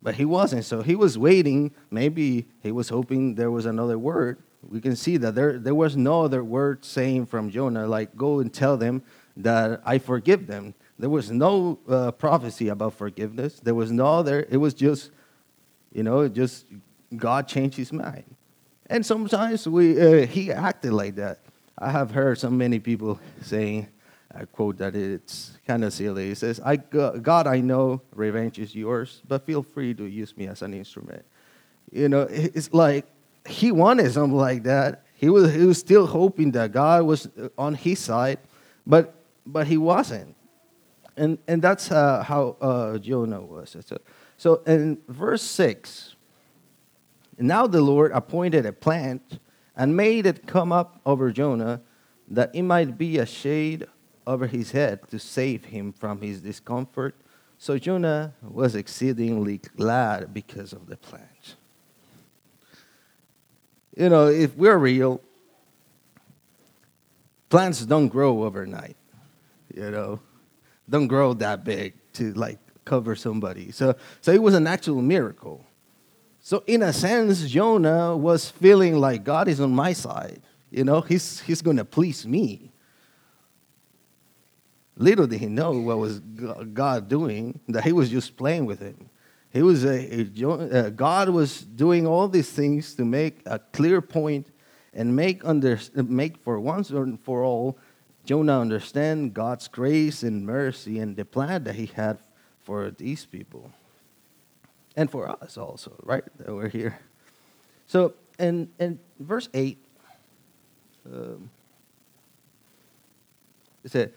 But 0.01 0.15
he 0.15 0.25
wasn't. 0.25 0.65
So 0.65 0.81
he 0.81 0.95
was 0.95 1.17
waiting. 1.17 1.73
Maybe 1.91 2.47
he 2.61 2.71
was 2.71 2.89
hoping 2.89 3.35
there 3.35 3.51
was 3.51 3.65
another 3.65 3.97
word. 3.97 4.39
We 4.67 4.81
can 4.81 4.95
see 4.95 5.17
that 5.17 5.35
there, 5.35 5.59
there 5.59 5.75
was 5.75 5.95
no 5.95 6.23
other 6.23 6.43
word 6.43 6.83
saying 6.83 7.27
from 7.27 7.49
Jonah, 7.51 7.87
like, 7.87 8.15
go 8.15 8.39
and 8.39 8.53
tell 8.53 8.77
them 8.77 9.03
that 9.37 9.81
I 9.85 9.99
forgive 9.99 10.47
them. 10.47 10.73
There 10.99 11.09
was 11.09 11.31
no 11.31 11.79
uh, 11.87 12.11
prophecy 12.11 12.69
about 12.69 12.93
forgiveness. 12.95 13.59
There 13.59 13.75
was 13.75 13.91
no 13.91 14.05
other. 14.07 14.45
It 14.49 14.57
was 14.57 14.73
just, 14.73 15.11
you 15.93 16.03
know, 16.03 16.27
just 16.27 16.65
God 17.15 17.47
changed 17.47 17.77
his 17.77 17.93
mind. 17.93 18.35
And 18.87 19.05
sometimes 19.05 19.67
we, 19.67 19.99
uh, 19.99 20.25
he 20.25 20.51
acted 20.51 20.93
like 20.93 21.15
that. 21.15 21.39
I 21.77 21.91
have 21.91 22.11
heard 22.11 22.39
so 22.39 22.49
many 22.49 22.79
people 22.79 23.19
saying, 23.41 23.87
I 24.33 24.45
quote 24.45 24.77
that 24.77 24.95
it's 24.95 25.57
kind 25.67 25.83
of 25.83 25.93
silly. 25.93 26.29
He 26.29 26.35
says, 26.35 26.59
I, 26.63 26.77
God, 26.77 27.47
I 27.47 27.59
know 27.59 28.01
revenge 28.13 28.59
is 28.59 28.75
yours, 28.75 29.21
but 29.27 29.45
feel 29.45 29.63
free 29.63 29.93
to 29.95 30.05
use 30.05 30.35
me 30.37 30.47
as 30.47 30.61
an 30.61 30.73
instrument. 30.73 31.25
You 31.91 32.09
know, 32.09 32.27
it's 32.29 32.73
like 32.73 33.05
he 33.47 33.71
wanted 33.71 34.11
something 34.11 34.37
like 34.37 34.63
that. 34.63 35.03
He 35.15 35.29
was, 35.29 35.53
he 35.53 35.65
was 35.65 35.79
still 35.79 36.05
hoping 36.05 36.51
that 36.51 36.71
God 36.71 37.03
was 37.03 37.29
on 37.57 37.73
his 37.73 37.99
side, 37.99 38.39
but, 38.85 39.15
but 39.45 39.67
he 39.67 39.77
wasn't. 39.77 40.35
And, 41.15 41.39
and 41.47 41.61
that's 41.61 41.91
uh, 41.91 42.21
how 42.23 42.57
uh, 42.61 42.97
Jonah 42.99 43.41
was. 43.41 43.75
So, 43.85 43.97
so 44.37 44.61
in 44.67 44.99
verse 45.07 45.41
6, 45.41 46.15
now 47.37 47.67
the 47.67 47.81
Lord 47.81 48.11
appointed 48.13 48.65
a 48.65 48.73
plant 48.73 49.39
and 49.75 49.95
made 49.95 50.25
it 50.25 50.47
come 50.47 50.71
up 50.71 50.99
over 51.05 51.31
Jonah 51.31 51.81
that 52.29 52.53
it 52.53 52.63
might 52.63 52.97
be 52.97 53.19
a 53.19 53.25
shade 53.25 53.85
over 54.25 54.47
his 54.47 54.71
head 54.71 55.07
to 55.09 55.19
save 55.19 55.65
him 55.65 55.93
from 55.93 56.21
his 56.21 56.41
discomfort. 56.41 57.15
So 57.57 57.77
Jonah 57.77 58.33
was 58.41 58.75
exceedingly 58.75 59.59
glad 59.77 60.33
because 60.33 60.73
of 60.73 60.87
the 60.87 60.97
plant. 60.97 61.55
You 63.95 64.09
know, 64.09 64.27
if 64.27 64.55
we're 64.55 64.77
real, 64.77 65.21
plants 67.49 67.81
don't 67.85 68.09
grow 68.09 68.43
overnight. 68.43 68.97
You 69.73 69.91
know, 69.91 70.19
don't 70.89 71.07
grow 71.07 71.33
that 71.35 71.63
big 71.63 71.93
to 72.13 72.33
like 72.33 72.59
cover 72.85 73.15
somebody. 73.15 73.71
So, 73.71 73.95
so 74.21 74.31
it 74.31 74.41
was 74.41 74.53
an 74.53 74.67
actual 74.67 75.01
miracle. 75.01 75.65
So 76.47 76.63
in 76.65 76.81
a 76.81 76.93
sense, 76.93 77.45
Jonah 77.45 78.15
was 78.15 78.49
feeling 78.49 78.97
like 78.99 79.25
God 79.25 79.49
is 79.49 79.59
on 79.59 79.71
my 79.71 79.91
side. 79.91 80.41
You 80.71 80.85
know, 80.85 81.01
he's, 81.01 81.41
he's 81.41 81.61
going 81.61 81.75
to 81.75 81.83
please 81.83 82.25
me. 82.25 82.71
Little 84.95 85.27
did 85.27 85.41
he 85.41 85.47
know 85.47 85.71
what 85.71 85.97
was 85.97 86.21
God 86.21 87.09
doing, 87.09 87.59
that 87.67 87.83
he 87.83 87.91
was 87.91 88.09
just 88.09 88.37
playing 88.37 88.65
with 88.65 88.79
him. 88.79 89.09
He 89.51 89.61
was 89.61 89.83
a, 89.83 90.21
a 90.21 90.49
uh, 90.49 90.89
God 90.91 91.27
was 91.27 91.59
doing 91.59 92.07
all 92.07 92.29
these 92.29 92.49
things 92.49 92.95
to 92.95 93.03
make 93.03 93.41
a 93.45 93.59
clear 93.59 93.99
point 94.01 94.47
and 94.93 95.13
make, 95.13 95.43
under, 95.43 95.77
make 95.95 96.37
for 96.37 96.61
once 96.61 96.91
and 96.91 97.19
for 97.19 97.43
all 97.43 97.77
Jonah 98.23 98.61
understand 98.61 99.33
God's 99.33 99.67
grace 99.67 100.23
and 100.23 100.45
mercy 100.45 100.99
and 100.99 101.17
the 101.17 101.25
plan 101.25 101.65
that 101.65 101.75
he 101.75 101.87
had 101.87 102.19
for 102.63 102.89
these 102.89 103.25
people. 103.25 103.69
And 104.97 105.09
for 105.09 105.29
us 105.29 105.57
also, 105.57 105.93
right? 106.03 106.23
That 106.39 106.53
we're 106.53 106.69
here. 106.69 106.99
So, 107.85 108.15
in, 108.39 108.69
in 108.79 108.99
verse 109.19 109.47
8, 109.53 109.77
um, 111.05 111.49
it 113.83 113.91
said, 113.91 114.13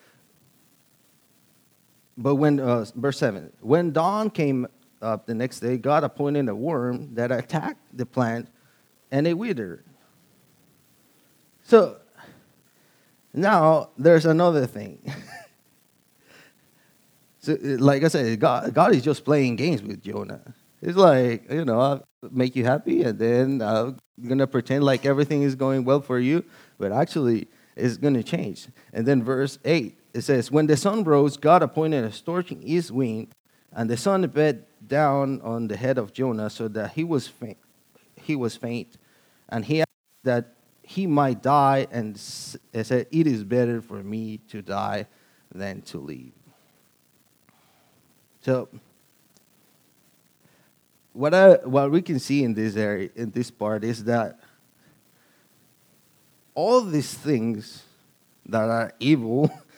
but 2.16 2.34
when, 2.34 2.58
uh, 2.58 2.86
verse 2.96 3.18
7, 3.18 3.52
when 3.60 3.92
dawn 3.92 4.30
came 4.30 4.66
up 5.00 5.26
the 5.26 5.34
next 5.34 5.60
day, 5.60 5.76
God 5.76 6.02
appointed 6.02 6.48
a 6.48 6.54
worm 6.54 7.14
that 7.14 7.30
attacked 7.30 7.96
the 7.96 8.06
plant 8.06 8.48
and 9.12 9.26
it 9.26 9.34
withered. 9.34 9.84
So 11.62 11.98
now 13.32 13.90
there's 13.96 14.26
another 14.26 14.66
thing. 14.66 15.00
so, 17.38 17.56
like 17.60 18.02
I 18.02 18.08
said, 18.08 18.40
God, 18.40 18.74
God 18.74 18.94
is 18.94 19.02
just 19.02 19.24
playing 19.24 19.56
games 19.56 19.82
with 19.82 20.02
Jonah. 20.02 20.54
It's 20.82 20.96
like, 20.96 21.50
you 21.50 21.64
know, 21.64 21.80
I'll 21.80 22.04
make 22.30 22.56
you 22.56 22.64
happy 22.64 23.02
and 23.02 23.18
then 23.18 23.62
I'm 23.62 23.98
going 24.22 24.38
to 24.38 24.46
pretend 24.46 24.84
like 24.84 25.04
everything 25.04 25.42
is 25.42 25.54
going 25.54 25.84
well 25.84 26.00
for 26.00 26.18
you, 26.18 26.44
but 26.78 26.92
actually 26.92 27.48
it's 27.76 27.96
going 27.96 28.14
to 28.14 28.22
change. 28.22 28.68
And 28.92 29.06
then 29.06 29.22
verse 29.22 29.58
8 29.64 29.98
it 30.14 30.22
says, 30.22 30.50
When 30.50 30.66
the 30.66 30.76
sun 30.76 31.04
rose, 31.04 31.36
God 31.36 31.62
appointed 31.62 32.04
a 32.04 32.12
scorching 32.12 32.62
east 32.62 32.90
wind, 32.90 33.28
and 33.72 33.88
the 33.88 33.96
sun 33.96 34.26
beat 34.28 34.64
down 34.86 35.40
on 35.42 35.68
the 35.68 35.76
head 35.76 35.98
of 35.98 36.12
Jonah 36.12 36.50
so 36.50 36.68
that 36.68 36.92
he 36.92 37.04
was 37.04 37.28
faint. 37.28 37.58
He 38.16 38.36
was 38.36 38.56
faint, 38.56 38.96
and 39.48 39.64
he 39.64 39.84
that 40.24 40.54
he 40.82 41.06
might 41.06 41.42
die, 41.42 41.86
and 41.90 42.18
said, 42.18 43.06
It 43.10 43.26
is 43.26 43.44
better 43.44 43.80
for 43.80 44.02
me 44.02 44.38
to 44.48 44.62
die 44.62 45.06
than 45.54 45.82
to 45.82 45.98
live. 45.98 46.32
So, 48.40 48.68
what, 51.12 51.34
I, 51.34 51.54
what 51.64 51.90
we 51.90 52.02
can 52.02 52.18
see 52.18 52.44
in 52.44 52.54
this 52.54 52.76
area, 52.76 53.10
in 53.14 53.30
this 53.30 53.50
part, 53.50 53.84
is 53.84 54.04
that 54.04 54.38
all 56.54 56.80
these 56.82 57.12
things 57.14 57.84
that 58.46 58.68
are 58.68 58.92
evil 58.98 59.50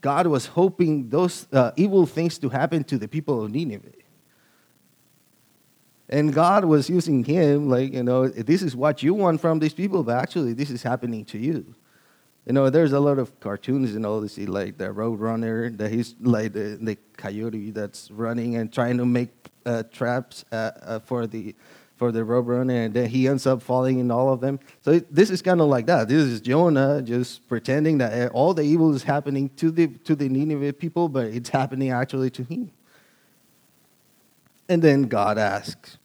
God 0.00 0.26
was 0.26 0.46
hoping 0.46 1.08
those 1.08 1.46
uh, 1.52 1.72
evil 1.76 2.06
things 2.06 2.38
to 2.38 2.48
happen 2.48 2.84
to 2.84 2.98
the 2.98 3.08
people 3.08 3.44
of 3.44 3.50
Nineveh. 3.50 3.88
And 6.08 6.32
God 6.32 6.64
was 6.64 6.88
using 6.88 7.24
him, 7.24 7.68
like, 7.68 7.92
you 7.92 8.02
know, 8.02 8.28
this 8.28 8.62
is 8.62 8.74
what 8.74 9.02
you 9.02 9.12
want 9.12 9.40
from 9.40 9.58
these 9.58 9.74
people, 9.74 10.02
but 10.02 10.16
actually, 10.16 10.54
this 10.54 10.70
is 10.70 10.82
happening 10.82 11.24
to 11.26 11.38
you. 11.38 11.74
You 12.48 12.54
know, 12.54 12.70
there's 12.70 12.92
a 12.92 13.00
lot 13.00 13.18
of 13.18 13.38
cartoons 13.40 13.94
and 13.94 14.06
all 14.06 14.22
this, 14.22 14.38
like 14.38 14.78
the 14.78 14.90
road 14.90 15.20
runner, 15.20 15.68
that 15.68 15.92
he's 15.92 16.14
like 16.18 16.54
the, 16.54 16.78
the 16.80 16.96
coyote 17.18 17.72
that's 17.72 18.10
running 18.10 18.56
and 18.56 18.72
trying 18.72 18.96
to 18.96 19.04
make 19.04 19.28
uh, 19.66 19.82
traps 19.92 20.46
uh, 20.50 20.70
uh 20.80 20.98
for 21.00 21.26
the 21.26 21.54
for 21.96 22.10
the 22.10 22.20
Roadrunner, 22.20 22.86
and 22.86 22.94
then 22.94 23.10
he 23.10 23.28
ends 23.28 23.46
up 23.46 23.60
falling 23.60 23.98
in 23.98 24.10
all 24.10 24.32
of 24.32 24.40
them. 24.40 24.60
So 24.82 24.98
this 25.10 25.28
is 25.28 25.42
kind 25.42 25.60
of 25.60 25.66
like 25.66 25.84
that. 25.86 26.08
This 26.08 26.22
is 26.22 26.40
Jonah 26.40 27.02
just 27.02 27.46
pretending 27.48 27.98
that 27.98 28.12
eh, 28.14 28.28
all 28.28 28.54
the 28.54 28.62
evil 28.62 28.94
is 28.94 29.02
happening 29.02 29.50
to 29.56 29.70
the 29.70 29.88
to 30.04 30.14
the 30.14 30.30
Nineveh 30.30 30.72
people, 30.72 31.10
but 31.10 31.26
it's 31.26 31.50
happening 31.50 31.90
actually 31.90 32.30
to 32.30 32.44
him. 32.44 32.70
And 34.70 34.80
then 34.80 35.02
God 35.02 35.36
asks, 35.36 35.98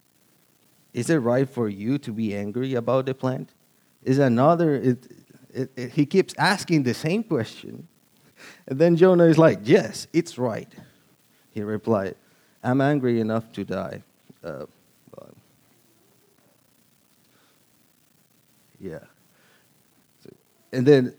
"Is 0.92 1.08
it 1.08 1.18
right 1.18 1.48
for 1.48 1.70
you 1.70 1.96
to 1.98 2.12
be 2.12 2.36
angry 2.36 2.74
about 2.74 3.06
the 3.06 3.14
plant?" 3.14 3.54
Is 4.02 4.18
another? 4.18 4.74
It, 4.74 5.23
it, 5.54 5.70
it, 5.76 5.92
he 5.92 6.06
keeps 6.06 6.34
asking 6.36 6.82
the 6.82 6.94
same 6.94 7.22
question, 7.22 7.88
and 8.66 8.78
then 8.78 8.96
Jonah 8.96 9.24
is 9.24 9.38
like, 9.38 9.60
"Yes, 9.62 10.06
it's 10.12 10.38
right." 10.38 10.72
He 11.50 11.62
replied, 11.62 12.16
"I'm 12.62 12.80
angry 12.80 13.20
enough 13.20 13.50
to 13.52 13.64
die." 13.64 14.02
Uh, 14.42 14.66
Yeah. 18.84 18.98
So, 20.22 20.30
and 20.74 20.84
then, 20.84 21.14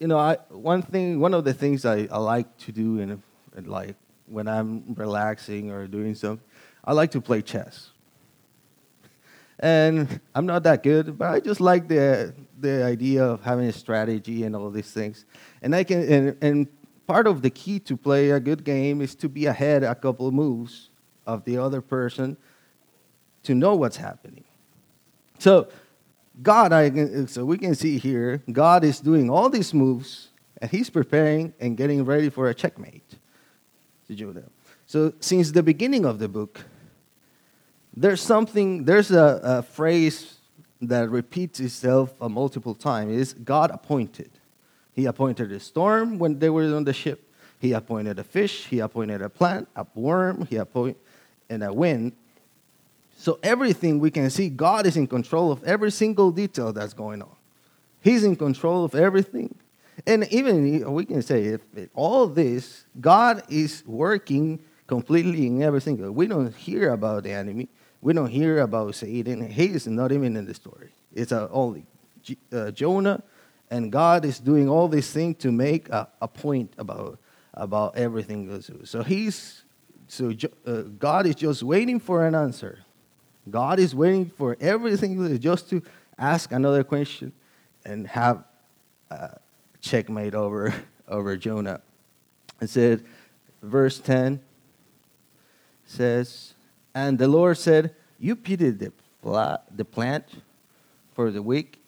you 0.00 0.08
know, 0.08 0.18
I 0.18 0.38
one 0.48 0.82
thing, 0.82 1.20
one 1.20 1.34
of 1.34 1.44
the 1.44 1.54
things 1.54 1.84
I, 1.84 2.08
I 2.10 2.18
like 2.18 2.56
to 2.58 2.72
do 2.72 2.98
in, 2.98 3.22
in 3.56 3.64
like 3.66 3.94
when 4.26 4.48
I'm 4.48 4.82
relaxing 4.94 5.70
or 5.70 5.86
doing 5.86 6.16
something, 6.16 6.44
I 6.84 6.94
like 6.94 7.12
to 7.12 7.20
play 7.20 7.42
chess. 7.42 7.90
And 9.58 10.20
I'm 10.34 10.46
not 10.46 10.62
that 10.64 10.82
good, 10.82 11.18
but 11.18 11.30
I 11.30 11.40
just 11.40 11.60
like 11.60 11.88
the 11.88 12.34
the 12.58 12.84
idea 12.84 13.24
of 13.24 13.42
having 13.42 13.66
a 13.66 13.72
strategy 13.72 14.44
and 14.44 14.54
all 14.54 14.70
these 14.70 14.90
things. 14.90 15.24
And 15.62 15.74
I 15.74 15.84
can 15.84 16.02
and, 16.12 16.36
and 16.42 16.66
part 17.06 17.26
of 17.26 17.42
the 17.42 17.50
key 17.50 17.78
to 17.80 17.96
play 17.96 18.30
a 18.30 18.40
good 18.40 18.64
game 18.64 19.00
is 19.00 19.14
to 19.16 19.28
be 19.28 19.46
ahead 19.46 19.82
a 19.82 19.94
couple 19.94 20.26
of 20.26 20.34
moves 20.34 20.90
of 21.26 21.44
the 21.44 21.58
other 21.58 21.80
person 21.80 22.36
to 23.44 23.54
know 23.54 23.74
what's 23.76 23.96
happening. 23.96 24.44
So 25.38 25.68
God, 26.42 26.72
I, 26.72 26.90
can, 26.90 27.28
so 27.28 27.44
we 27.44 27.56
can 27.56 27.74
see 27.74 27.98
here, 27.98 28.42
God 28.52 28.84
is 28.84 29.00
doing 29.00 29.30
all 29.30 29.48
these 29.48 29.72
moves, 29.72 30.28
and 30.60 30.70
He's 30.70 30.90
preparing 30.90 31.54
and 31.60 31.76
getting 31.76 32.04
ready 32.04 32.28
for 32.28 32.48
a 32.48 32.54
checkmate 32.54 33.16
to 34.06 34.14
Judah. 34.14 34.44
So, 34.86 35.14
since 35.20 35.50
the 35.52 35.62
beginning 35.62 36.04
of 36.04 36.18
the 36.18 36.28
book, 36.28 36.64
there's 37.96 38.20
something, 38.20 38.84
there's 38.84 39.10
a, 39.10 39.40
a 39.42 39.62
phrase 39.62 40.34
that 40.82 41.08
repeats 41.08 41.60
itself 41.60 42.14
a 42.20 42.28
multiple 42.28 42.74
times. 42.74 43.12
Is 43.12 43.32
God 43.32 43.70
appointed. 43.70 44.30
He 44.92 45.06
appointed 45.06 45.50
a 45.52 45.60
storm 45.60 46.18
when 46.18 46.38
they 46.38 46.50
were 46.50 46.74
on 46.74 46.84
the 46.84 46.92
ship. 46.92 47.22
He 47.58 47.72
appointed 47.72 48.18
a 48.18 48.24
fish. 48.24 48.66
He 48.66 48.80
appointed 48.80 49.22
a 49.22 49.28
plant, 49.28 49.68
a 49.74 49.86
worm. 49.94 50.46
He 50.50 50.56
appointed 50.56 50.96
and 51.48 51.62
a 51.62 51.72
wind. 51.72 52.12
So 53.16 53.38
everything 53.42 53.98
we 53.98 54.10
can 54.10 54.30
see, 54.30 54.48
God 54.48 54.86
is 54.86 54.96
in 54.96 55.06
control 55.06 55.50
of 55.50 55.64
every 55.64 55.90
single 55.90 56.30
detail 56.30 56.72
that's 56.72 56.92
going 56.92 57.22
on. 57.22 57.34
He's 58.00 58.24
in 58.24 58.36
control 58.36 58.84
of 58.84 58.94
everything. 58.94 59.54
And 60.06 60.30
even 60.30 60.92
we 60.92 61.06
can 61.06 61.22
say, 61.22 61.44
if 61.44 61.60
all 61.94 62.26
this, 62.26 62.84
God 63.00 63.42
is 63.48 63.82
working 63.86 64.60
completely 64.86 65.46
in 65.46 65.62
every 65.62 65.80
single. 65.80 66.10
We 66.12 66.26
don't 66.26 66.54
hear 66.54 66.92
about 66.92 67.24
the 67.24 67.32
enemy. 67.32 67.68
We 68.00 68.12
don't 68.12 68.30
hear 68.30 68.60
about 68.60 68.94
Satan. 68.94 69.50
He 69.50 69.66
is 69.66 69.86
not 69.86 70.12
even 70.12 70.36
in 70.36 70.44
the 70.46 70.54
story. 70.54 70.90
It's 71.12 71.32
only 71.32 71.86
uh, 72.52 72.70
Jonah, 72.70 73.22
and 73.70 73.90
God 73.90 74.24
is 74.24 74.38
doing 74.38 74.68
all 74.68 74.88
these 74.88 75.10
things 75.10 75.38
to 75.38 75.50
make 75.50 75.88
a, 75.88 76.08
a 76.20 76.28
point 76.28 76.72
about 76.78 77.18
about 77.54 77.96
everything. 77.96 78.62
So 78.84 79.02
he's 79.02 79.64
so 80.08 80.32
uh, 80.66 80.82
God 80.98 81.26
is 81.26 81.34
just 81.34 81.62
waiting 81.62 81.98
for 81.98 82.26
an 82.26 82.34
answer. 82.34 82.80
God 83.48 83.78
is 83.78 83.94
waiting 83.94 84.30
for 84.36 84.56
everything 84.60 85.38
just 85.38 85.70
to 85.70 85.82
ask 86.18 86.52
another 86.52 86.84
question 86.84 87.32
and 87.84 88.06
have 88.08 88.44
a 89.10 89.38
checkmate 89.80 90.34
over 90.34 90.74
over 91.08 91.36
Jonah. 91.36 91.80
It 92.60 92.70
said, 92.70 93.04
verse 93.62 93.98
10 93.98 94.40
says, 95.84 96.54
And 96.96 97.18
the 97.18 97.28
Lord 97.28 97.58
said, 97.58 97.94
You 98.18 98.34
pitied 98.34 98.78
the, 98.78 98.90
the 99.70 99.84
plant 99.84 100.24
for 101.14 101.30
the 101.30 101.42
week, 101.42 101.78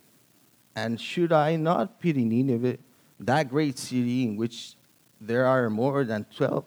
and 0.76 1.00
should 1.00 1.32
I 1.32 1.56
not 1.56 1.98
pity 1.98 2.26
Nineveh, 2.26 2.76
that 3.20 3.48
great 3.48 3.78
city 3.78 4.24
in 4.24 4.36
which 4.36 4.74
there 5.18 5.46
are 5.46 5.70
more 5.70 6.04
than 6.04 6.26
12, 6.36 6.62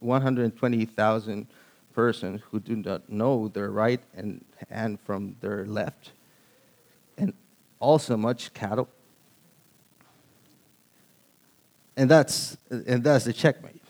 120,000 0.00 1.46
persons 1.92 2.40
who 2.50 2.58
do 2.58 2.76
not 2.76 3.06
know 3.10 3.48
their 3.48 3.70
right 3.70 4.00
and 4.16 4.42
hand 4.70 4.98
from 5.00 5.36
their 5.42 5.66
left, 5.66 6.12
and 7.18 7.34
also 7.80 8.16
much 8.16 8.54
cattle? 8.54 8.88
And 11.98 12.10
that's, 12.10 12.56
and 12.70 13.04
that's 13.04 13.26
the 13.26 13.34
checkmate. 13.34 13.82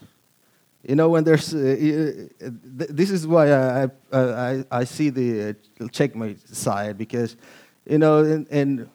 You 0.83 0.95
know, 0.95 1.09
when 1.09 1.25
there's, 1.25 1.53
uh, 1.55 2.29
uh 2.45 2.51
this 2.71 3.11
is 3.11 3.27
why 3.27 3.53
I, 3.53 3.89
I, 4.13 4.65
I 4.71 4.85
see 4.85 5.11
the 5.11 5.57
uh, 5.81 5.89
checkmate 5.89 6.49
side 6.49 6.97
because, 6.97 7.37
you 7.85 7.99
know, 7.99 8.19
and, 8.21 8.47
and 8.51 8.89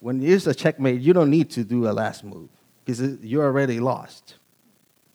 when 0.00 0.18
there's 0.18 0.46
a 0.46 0.54
checkmate, 0.54 1.00
you 1.00 1.12
don't 1.12 1.30
need 1.30 1.50
to 1.50 1.64
do 1.64 1.88
a 1.88 1.92
last 1.92 2.24
move 2.24 2.48
because 2.84 3.00
you're 3.22 3.44
already 3.44 3.78
lost. 3.78 4.36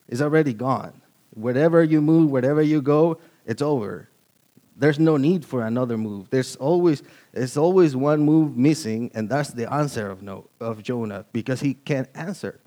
It's 0.08 0.22
already 0.22 0.54
gone. 0.54 1.02
Wherever 1.34 1.84
you 1.84 2.02
move, 2.02 2.32
wherever 2.32 2.62
you 2.62 2.82
go, 2.82 3.20
it's 3.46 3.62
over. 3.62 4.10
There's 4.78 5.00
no 5.00 5.18
need 5.18 5.46
for 5.46 5.66
another 5.66 5.98
move. 5.98 6.30
There's 6.30 6.56
always, 6.58 7.02
there's 7.32 7.58
always 7.58 7.96
one 7.96 8.22
move 8.22 8.58
missing, 8.58 9.12
and 9.14 9.30
that's 9.30 9.50
the 9.50 9.72
answer 9.72 10.10
of, 10.10 10.22
no, 10.22 10.48
of 10.60 10.84
Jonah 10.84 11.26
because 11.34 11.62
he 11.62 11.74
can't 11.74 12.10
answer. 12.14 12.60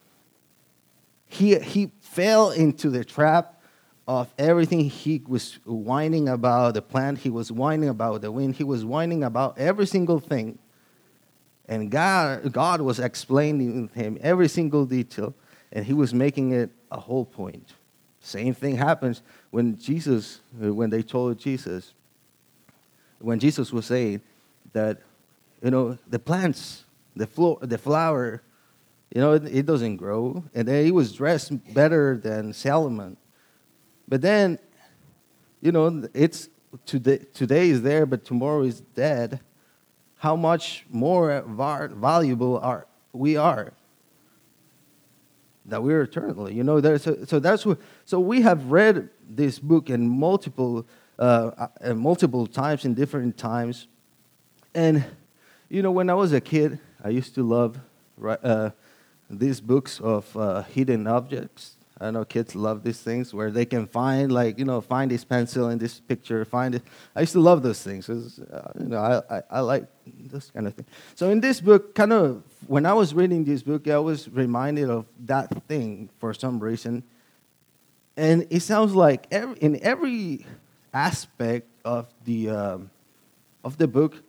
He, 1.29 1.59
he 1.59 1.93
fell 2.01 2.51
into 2.51 2.91
the 2.91 3.05
trap 3.05 3.61
of 4.09 4.33
everything 4.39 4.89
he 4.89 5.23
was 5.29 5.59
whining 5.65 6.29
about 6.29 6.73
the 6.75 6.83
plant, 6.83 7.19
he 7.19 7.29
was 7.29 7.53
whining 7.53 7.91
about 7.91 8.23
the 8.23 8.33
wind, 8.33 8.57
he 8.57 8.65
was 8.65 8.85
whining 8.85 9.23
about 9.23 9.59
every 9.59 9.87
single 9.87 10.19
thing. 10.19 10.59
And 11.69 11.91
God, 11.91 12.51
God 12.51 12.81
was 12.81 12.99
explaining 12.99 13.89
to 13.89 13.95
him 13.95 14.19
every 14.23 14.49
single 14.49 14.87
detail, 14.87 15.35
and 15.71 15.85
he 15.85 15.93
was 15.93 16.15
making 16.15 16.53
it 16.53 16.71
a 16.91 16.99
whole 16.99 17.27
point. 17.27 17.75
Same 18.21 18.55
thing 18.55 18.77
happens 18.77 19.23
when 19.51 19.77
Jesus, 19.77 20.41
when 20.59 20.89
they 20.89 21.03
told 21.03 21.39
Jesus, 21.39 21.93
when 23.19 23.39
Jesus 23.39 23.71
was 23.73 23.85
saying 23.85 24.23
that, 24.73 25.03
you 25.63 25.71
know, 25.71 25.99
the 26.09 26.19
plants, 26.19 26.85
the, 27.15 27.27
flo- 27.27 27.59
the 27.61 27.77
flower, 27.79 28.43
you 29.15 29.21
know, 29.21 29.33
it, 29.33 29.45
it 29.47 29.67
doesn't 29.67 29.97
grow. 29.97 30.45
And 30.55 30.69
then 30.69 30.85
he 30.85 30.91
was 30.91 31.13
dressed 31.13 31.53
better 31.73 32.17
than 32.17 32.53
Solomon. 32.53 33.17
But 34.07 34.23
then, 34.23 34.59
you 35.61 35.73
know, 35.73 36.09
it's 36.15 36.49
today, 36.87 37.19
today 37.35 37.71
is 37.71 37.83
there, 37.83 38.07
but 38.07 38.25
tomorrow 38.25 38.63
is 38.63 38.81
dead. 38.81 39.41
How 40.17 40.37
much 40.37 40.85
more 40.91 41.43
valuable 41.47 42.59
are 42.59 42.87
we 43.13 43.37
are? 43.37 43.73
That 45.67 45.83
we're 45.83 46.03
eternally. 46.03 46.55
You 46.55 46.65
know, 46.65 46.79
a, 46.79 46.99
so 46.99 47.39
that's 47.39 47.67
what. 47.67 47.79
So 48.07 48.19
we 48.19 48.41
have 48.41 48.71
read 48.71 49.11
this 49.29 49.59
book 49.59 49.91
in 49.91 50.09
multiple, 50.09 50.87
uh, 51.19 51.69
uh, 51.83 51.95
multiple 51.95 52.47
times 52.47 52.87
in 52.87 52.95
different 52.95 53.37
times, 53.37 53.87
and 54.75 55.05
you 55.69 55.83
know, 55.83 55.91
when 55.91 56.09
I 56.09 56.15
was 56.15 56.33
a 56.33 56.41
kid, 56.41 56.81
I 57.05 57.11
used 57.11 57.35
to 57.35 57.43
love 57.43 57.79
uh, 58.27 58.71
these 59.31 59.61
books 59.61 60.01
of 60.01 60.35
uh, 60.37 60.63
hidden 60.63 61.07
objects. 61.07 61.75
I 62.01 62.13
know 62.13 62.25
kids 62.25 62.55
love 62.55 62.85
these 62.85 63.01
things 63.01 63.35
where 63.35 63.51
they 63.51 63.65
can 63.65 63.87
find, 63.87 64.31
like, 64.31 64.59
you 64.59 64.65
know, 64.65 64.81
find 64.81 65.11
this 65.11 65.25
pencil 65.25 65.69
in 65.69 65.79
this 65.79 65.99
picture, 65.99 66.45
find 66.45 66.77
it. 66.77 66.83
I 67.15 67.21
used 67.21 67.33
to 67.33 67.41
love 67.41 67.63
those 67.63 67.83
things. 67.83 68.09
Uh, 68.09 68.73
you 68.79 68.87
know, 68.87 68.99
I, 68.99 69.39
I, 69.39 69.43
I, 69.51 69.61
like 69.61 69.87
this 70.07 70.51
kind 70.51 70.69
of 70.69 70.75
thing. 70.75 70.87
So 71.17 71.31
in 71.31 71.41
this 71.41 71.61
book, 71.61 71.97
kind 71.97 72.13
of, 72.13 72.45
when 72.69 72.87
I 72.87 72.93
was 72.93 73.15
reading 73.15 73.45
this 73.45 73.65
book, 73.65 73.89
I 73.89 73.99
was 73.99 74.29
reminded 74.29 74.89
of 74.89 75.07
that 75.27 75.67
thing 75.67 76.09
for 76.19 76.33
some 76.33 76.61
reason. 76.61 77.03
And 78.17 78.47
it 78.49 78.61
sounds 78.61 78.95
like 78.95 79.27
every, 79.33 79.59
in 79.59 79.83
every 79.83 80.47
aspect 80.95 81.67
of 81.85 82.07
the, 82.25 82.51
um, 82.51 82.91
of 83.65 83.77
the 83.77 83.89
book, 83.89 84.23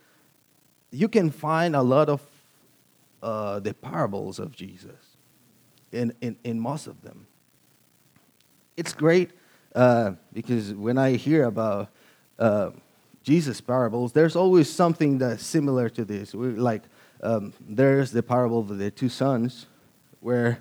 you 0.92 1.08
can 1.08 1.30
find 1.30 1.76
a 1.76 1.84
lot 1.84 2.10
of 2.10 2.22
uh, 3.22 3.60
the 3.60 3.74
parables 3.74 4.40
of 4.40 4.56
Jesus 4.56 5.18
in, 5.92 6.14
in, 6.22 6.38
in 6.44 6.60
most 6.60 6.88
of 6.88 7.02
them. 7.02 7.28
It's 8.78 8.94
great 8.94 9.32
uh, 9.76 10.14
because 10.34 10.74
when 10.74 10.98
I 10.98 11.14
hear 11.14 11.46
about 11.46 11.90
uh, 12.38 12.72
Jesus' 13.24 13.62
parables, 13.62 14.14
there's 14.14 14.36
always 14.36 14.70
something 14.70 15.18
that's 15.18 15.46
similar 15.46 15.90
to 15.90 16.06
this. 16.06 16.34
We're 16.34 16.52
like, 16.52 16.84
um, 17.22 17.54
there's 17.60 18.12
the 18.12 18.24
parable 18.24 18.60
of 18.60 18.78
the 18.78 18.90
two 18.92 19.10
sons, 19.10 19.68
where, 20.22 20.60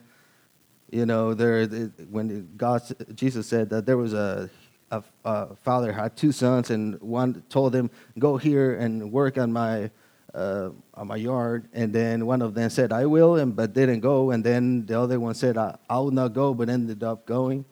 you 0.91 1.07
know, 1.07 1.35
there, 1.35 1.67
when 2.11 2.51
God, 2.57 2.83
Jesus 3.15 3.47
said 3.47 3.71
that 3.71 3.87
there 3.87 3.97
was 3.97 4.13
a, 4.13 4.51
a, 4.91 5.03
a 5.25 5.55
father 5.57 5.93
had 5.93 6.17
two 6.17 6.33
sons, 6.33 6.71
and 6.71 7.01
one 7.01 7.45
told 7.49 7.75
him, 7.75 7.91
Go 8.19 8.37
here 8.37 8.75
and 8.75 9.13
work 9.13 9.39
on 9.39 9.53
my 9.53 9.91
uh, 10.35 10.71
on 10.95 11.07
my 11.07 11.17
yard, 11.17 11.69
and 11.73 11.93
then 11.93 12.27
one 12.27 12.43
of 12.43 12.55
them 12.55 12.71
said, 12.71 12.93
"I 12.93 13.07
will," 13.07 13.37
and 13.37 13.55
but 13.55 13.73
didn't 13.73 14.01
go, 14.01 14.31
and 14.31 14.45
then 14.45 14.87
the 14.87 15.01
other 15.01 15.19
one 15.19 15.35
said, 15.35 15.57
"I, 15.57 15.77
I 15.89 15.99
will 15.99 16.11
not 16.11 16.35
go," 16.35 16.55
but 16.55 16.69
ended 16.69 17.03
up 17.03 17.27
going. 17.27 17.65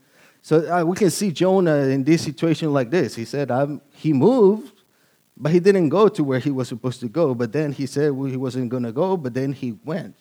So 0.47 0.59
uh, 0.59 0.85
we 0.85 0.97
can 0.97 1.11
see 1.11 1.33
Jonah 1.33 1.79
in 1.89 2.05
this 2.05 2.23
situation 2.23 2.73
like 2.73 2.89
this. 2.89 3.17
He 3.17 3.25
said, 3.25 3.51
I'm, 3.51 3.81
he 3.91 4.13
moved, 4.13 4.81
but 5.37 5.51
he 5.51 5.59
didn't 5.59 5.89
go 5.89 6.07
to 6.07 6.23
where 6.23 6.39
he 6.39 6.53
was 6.53 6.69
supposed 6.69 7.01
to 7.01 7.09
go. 7.09 7.35
But 7.35 7.53
then 7.53 7.73
he 7.73 7.85
said 7.85 8.13
well, 8.13 8.31
he 8.31 8.37
wasn't 8.37 8.69
going 8.69 8.85
to 8.85 8.93
go, 8.93 9.17
but 9.17 9.35
then 9.35 9.53
he 9.53 9.73
went. 9.85 10.15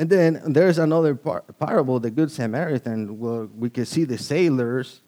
And 0.00 0.10
then 0.10 0.42
there's 0.46 0.78
another 0.78 1.14
par- 1.14 1.44
parable, 1.60 2.00
the 2.00 2.10
Good 2.10 2.28
Samaritan, 2.28 3.20
where 3.20 3.44
we 3.44 3.70
can 3.70 3.86
see 3.86 4.02
the 4.02 4.18
sailors 4.18 5.02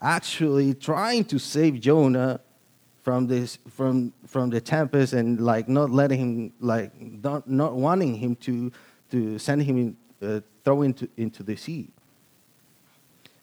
actually 0.00 0.72
trying 0.72 1.26
to 1.26 1.38
save 1.38 1.78
Jonah 1.78 2.40
from 3.02 3.26
this 3.26 3.58
from 3.68 4.12
from 4.26 4.50
the 4.50 4.60
tempest 4.60 5.12
and 5.12 5.40
like 5.40 5.68
not 5.68 5.90
letting 5.90 6.20
him 6.20 6.52
like 6.60 6.92
not, 7.00 7.48
not 7.48 7.74
wanting 7.74 8.14
him 8.14 8.36
to 8.36 8.72
to 9.10 9.38
send 9.38 9.62
him 9.62 9.76
in, 9.76 9.96
uh, 10.22 10.40
throw 10.64 10.82
into 10.82 11.08
into 11.16 11.42
the 11.42 11.56
sea. 11.56 11.88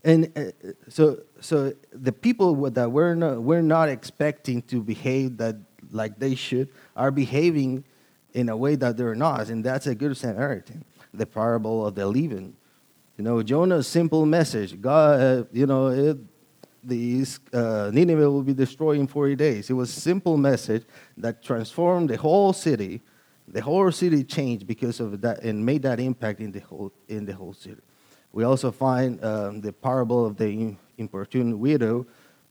And 0.04 0.32
uh, 0.36 0.72
so 0.88 1.20
so 1.42 1.74
the 1.92 2.14
people 2.14 2.70
that 2.70 2.90
we're 2.92 3.16
not 3.16 3.42
we're 3.42 3.62
not 3.62 3.90
expecting 3.90 4.62
to 4.64 4.82
behave 4.82 5.38
that 5.38 5.58
like 5.92 6.18
they 6.20 6.36
should 6.36 6.70
are 6.96 7.12
behaving 7.12 7.84
in 8.34 8.48
a 8.48 8.56
way 8.56 8.76
that 8.76 8.96
they're 8.96 9.16
not 9.16 9.50
and 9.50 9.64
that's 9.64 9.88
a 9.88 9.96
good 9.96 10.16
samaritan 10.16 10.86
the 11.14 11.26
parable 11.26 11.86
of 11.86 11.96
the 11.96 12.06
leaven. 12.06 12.56
You 13.18 13.24
know 13.24 13.44
jonah's 13.44 13.88
simple 13.88 14.26
message 14.26 14.80
god 14.80 15.20
uh, 15.20 15.44
you 15.52 15.66
know 15.66 15.88
it, 15.88 16.18
these 16.84 17.40
uh, 17.54 17.92
Nineveh 17.94 18.30
will 18.30 18.44
be 18.44 18.54
destroyed 18.54 19.00
in 19.00 19.08
40 19.08 19.36
days. 19.36 19.70
It 19.70 19.74
was 19.74 19.96
a 19.96 20.00
simple 20.00 20.38
message 20.38 20.86
that 21.18 21.44
transformed 21.44 22.10
the 22.10 22.18
whole 22.18 22.54
city. 22.54 23.02
The 23.48 23.62
whole 23.62 23.92
city 23.92 24.24
changed 24.24 24.68
because 24.68 25.00
of 25.00 25.22
that 25.22 25.44
and 25.44 25.66
made 25.66 25.82
that 25.84 26.00
impact 26.00 26.40
in 26.40 26.52
the 26.52 26.60
whole, 26.60 26.92
in 27.08 27.26
the 27.26 27.34
whole 27.34 27.54
city. 27.54 27.82
We 28.32 28.44
also 28.44 28.72
find 28.72 29.24
um, 29.24 29.62
the 29.62 29.74
parable 29.74 30.26
of 30.26 30.38
the 30.38 30.76
importunate 30.98 31.58
widow 31.58 32.06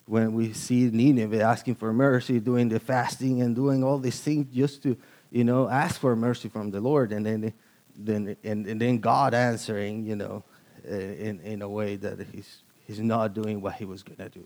when 0.06 0.32
we 0.32 0.52
see 0.52 0.90
Nineveh 0.90 1.42
asking 1.42 1.76
for 1.76 1.92
mercy, 1.92 2.40
doing 2.40 2.68
the 2.68 2.80
fasting 2.80 3.42
and 3.42 3.54
doing 3.54 3.84
all 3.84 3.98
these 3.98 4.18
things 4.20 4.46
just 4.52 4.82
to, 4.82 4.96
you 5.30 5.44
know, 5.44 5.68
ask 5.68 6.00
for 6.00 6.16
mercy 6.16 6.48
from 6.48 6.70
the 6.70 6.80
Lord. 6.80 7.12
And 7.12 7.24
then, 7.24 7.52
then, 7.96 8.36
and, 8.42 8.66
and 8.66 8.80
then 8.80 8.98
God 8.98 9.34
answering, 9.34 10.04
you 10.04 10.16
know, 10.16 10.42
in, 10.84 11.40
in 11.40 11.62
a 11.62 11.68
way 11.68 11.96
that 11.96 12.26
he's 12.32 12.62
he's 12.88 12.98
not 12.98 13.34
doing 13.34 13.60
what 13.60 13.74
he 13.74 13.84
was 13.84 14.02
going 14.02 14.16
to 14.16 14.28
do. 14.28 14.44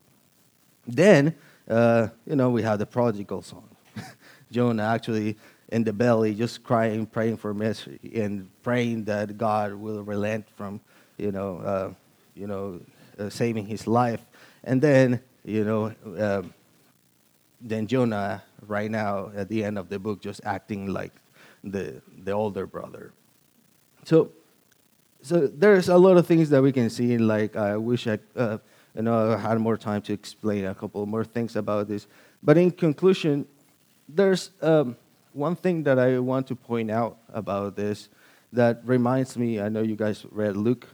Then, 0.86 1.34
uh, 1.68 2.08
you 2.26 2.36
know, 2.36 2.50
we 2.50 2.62
have 2.62 2.78
the 2.78 2.86
prodigal 2.86 3.40
son. 3.40 3.62
Jonah 4.50 4.82
actually 4.82 5.38
in 5.68 5.84
the 5.84 5.92
belly, 5.92 6.34
just 6.34 6.62
crying, 6.62 7.06
praying 7.06 7.38
for 7.38 7.54
mercy, 7.54 7.98
and 8.14 8.50
praying 8.62 9.04
that 9.04 9.38
God 9.38 9.72
will 9.72 10.02
relent 10.02 10.46
from, 10.56 10.80
you 11.16 11.32
know, 11.32 11.58
uh, 11.58 11.94
you 12.34 12.46
know, 12.46 12.80
uh, 13.18 13.30
saving 13.30 13.66
his 13.66 13.86
life. 13.86 14.20
And 14.64 14.82
then, 14.82 15.20
you 15.44 15.64
know, 15.64 15.94
um, 16.18 16.52
then 17.60 17.86
Jonah, 17.86 18.42
right 18.66 18.90
now 18.90 19.30
at 19.34 19.48
the 19.48 19.64
end 19.64 19.78
of 19.78 19.88
the 19.88 19.98
book, 19.98 20.20
just 20.20 20.40
acting 20.44 20.88
like 20.88 21.12
the 21.64 22.02
the 22.24 22.32
older 22.32 22.66
brother. 22.66 23.12
So 24.04 24.32
so 25.22 25.46
there's 25.46 25.88
a 25.88 25.96
lot 25.96 26.16
of 26.16 26.26
things 26.26 26.50
that 26.50 26.60
we 26.60 26.72
can 26.72 26.90
see. 26.90 27.16
Like 27.16 27.56
I 27.56 27.76
wish 27.76 28.06
I, 28.06 28.18
uh, 28.36 28.58
you 28.94 29.02
know, 29.02 29.32
I 29.32 29.36
had 29.36 29.58
more 29.58 29.76
time 29.76 30.02
to 30.02 30.12
explain 30.12 30.66
a 30.66 30.74
couple 30.74 31.04
more 31.06 31.24
things 31.24 31.56
about 31.56 31.88
this. 31.88 32.06
But 32.42 32.58
in 32.58 32.72
conclusion, 32.72 33.46
there's 34.08 34.50
um, 34.60 34.96
one 35.32 35.54
thing 35.54 35.84
that 35.84 35.98
I 35.98 36.18
want 36.18 36.48
to 36.48 36.56
point 36.56 36.90
out 36.90 37.18
about 37.32 37.76
this 37.76 38.08
that 38.52 38.80
reminds 38.84 39.36
me. 39.36 39.60
I 39.60 39.68
know 39.68 39.82
you 39.82 39.96
guys 39.96 40.26
read 40.30 40.56
Luke 40.56 40.88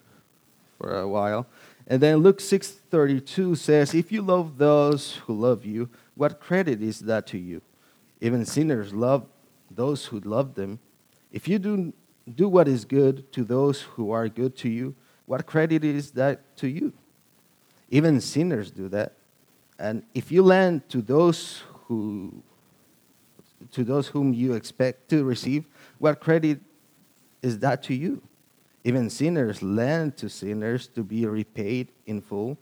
for 0.79 1.01
a 1.01 1.09
while, 1.09 1.47
and 1.87 2.01
then 2.01 2.19
Luke 2.19 2.39
6:32 2.39 3.57
says, 3.57 3.95
"If 3.95 4.13
you 4.13 4.23
love 4.23 4.59
those 4.59 5.17
who 5.27 5.35
love 5.35 5.65
you, 5.65 5.89
what 6.15 6.39
credit 6.39 6.83
is 6.83 7.01
that 7.01 7.27
to 7.29 7.39
you? 7.39 7.63
Even 8.21 8.45
sinners 8.45 8.93
love 8.93 9.27
those 9.71 10.07
who 10.07 10.21
love 10.21 10.55
them. 10.55 10.79
If 11.33 11.49
you 11.49 11.59
do 11.59 11.93
do 12.35 12.49
what 12.49 12.69
is 12.69 12.85
good 12.85 13.31
to 13.33 13.45
those 13.45 13.83
who 13.83 14.11
are 14.11 14.29
good 14.29 14.57
to 14.59 14.69
you, 14.69 14.95
what 15.27 15.47
credit 15.47 15.85
is 15.85 16.13
that 16.13 16.57
to 16.59 16.69
you? 16.69 16.93
Even 17.91 18.21
sinners 18.21 18.71
do 18.71 18.89
that. 18.89 19.15
And 19.79 20.03
if 20.15 20.33
you 20.33 20.43
lend 20.43 20.89
to 20.91 21.03
those 21.03 21.63
who 21.87 22.43
to 23.73 23.83
those 23.83 24.07
whom 24.09 24.33
you 24.33 24.55
expect 24.55 25.09
to 25.11 25.25
receive, 25.25 25.67
what 25.99 26.21
credit 26.21 26.61
is 27.43 27.59
that 27.59 27.83
to 27.83 27.95
you? 27.95 28.23
Even 28.85 29.11
sinners 29.11 29.63
lend 29.63 30.17
to 30.17 30.29
sinners 30.29 30.87
to 30.89 31.03
be 31.03 31.27
repaid 31.27 31.89
in 32.07 32.21
full. 32.21 32.57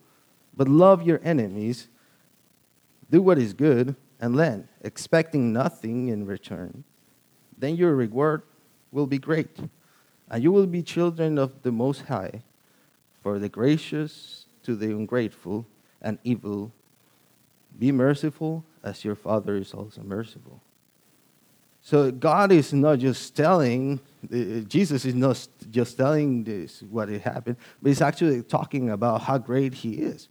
But 0.56 0.68
love 0.68 1.02
your 1.02 1.20
enemies, 1.22 1.88
do 3.10 3.20
what 3.20 3.38
is 3.38 3.52
good, 3.52 3.94
and 4.20 4.34
lend, 4.34 4.68
expecting 4.80 5.52
nothing 5.52 6.08
in 6.08 6.24
return. 6.24 6.82
Then 7.58 7.76
your 7.76 7.94
reward 7.94 8.42
will 8.92 9.06
be 9.06 9.18
great, 9.18 9.56
and 10.30 10.42
you 10.42 10.52
will 10.52 10.66
be 10.66 10.82
children 10.82 11.38
of 11.38 11.62
the 11.62 11.72
Most 11.72 12.02
High. 12.02 12.42
For 13.22 13.38
the 13.38 13.48
gracious 13.48 14.46
to 14.62 14.76
the 14.76 14.86
ungrateful 14.86 15.66
and 16.00 16.18
evil, 16.22 16.72
be 17.78 17.90
merciful 17.90 18.64
as 18.82 19.04
your 19.04 19.16
Father 19.16 19.56
is 19.56 19.74
also 19.74 20.02
merciful. 20.02 20.60
So 21.82 22.10
God 22.10 22.50
is 22.50 22.72
not 22.72 22.98
just 22.98 23.36
telling, 23.36 24.00
uh, 24.24 24.66
Jesus 24.66 25.04
is 25.04 25.14
not 25.14 25.46
just 25.70 25.96
telling 25.96 26.42
this 26.42 26.82
what 26.82 27.08
it 27.08 27.22
happened, 27.22 27.56
but 27.80 27.88
he's 27.88 28.00
actually 28.00 28.42
talking 28.42 28.90
about 28.90 29.22
how 29.22 29.38
great 29.38 29.74
he 29.74 29.94
is, 29.94 30.28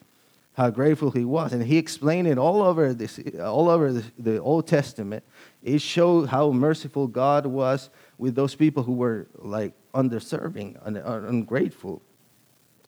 how 0.56 0.70
grateful 0.70 1.12
he 1.12 1.26
was, 1.26 1.54
and 1.54 1.64
he 1.64 1.78
explained 1.78 2.28
it 2.28 2.38
all 2.38 2.62
over 2.62 2.94
this, 2.94 3.20
all 3.42 3.70
over 3.70 3.92
the, 3.94 4.04
the 4.18 4.42
Old 4.42 4.68
Testament. 4.68 5.24
It 5.62 5.82
showed 5.82 6.30
how 6.30 6.52
merciful 6.52 7.08
God 7.08 7.46
was 7.46 7.90
with 8.18 8.36
those 8.36 8.56
people 8.56 8.84
who 8.84 8.94
were 8.94 9.28
like 9.38 9.74
underserving 9.94 10.78
and 10.86 10.98
ungrateful, 10.98 12.02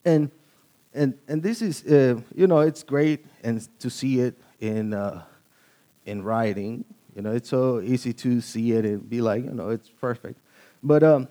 and 0.05 0.31
and 0.93 1.13
and 1.27 1.43
this 1.43 1.61
is 1.61 1.85
uh, 1.85 2.21
you 2.35 2.47
know 2.47 2.59
it's 2.59 2.83
great 2.83 3.25
and 3.43 3.67
to 3.79 3.89
see 3.89 4.19
it 4.19 4.35
in 4.59 4.93
uh, 4.93 5.23
in 6.05 6.23
writing 6.23 6.85
you 7.17 7.23
know, 7.23 7.31
it's 7.31 7.49
so 7.49 7.81
easy 7.81 8.13
to 8.13 8.41
see 8.41 8.73
it 8.73 8.85
and 8.85 9.09
be 9.09 9.21
like, 9.21 9.43
you 9.43 9.49
know, 9.49 9.69
it's 9.69 9.89
perfect. 9.89 10.39
But, 10.83 11.01
um, 11.01 11.27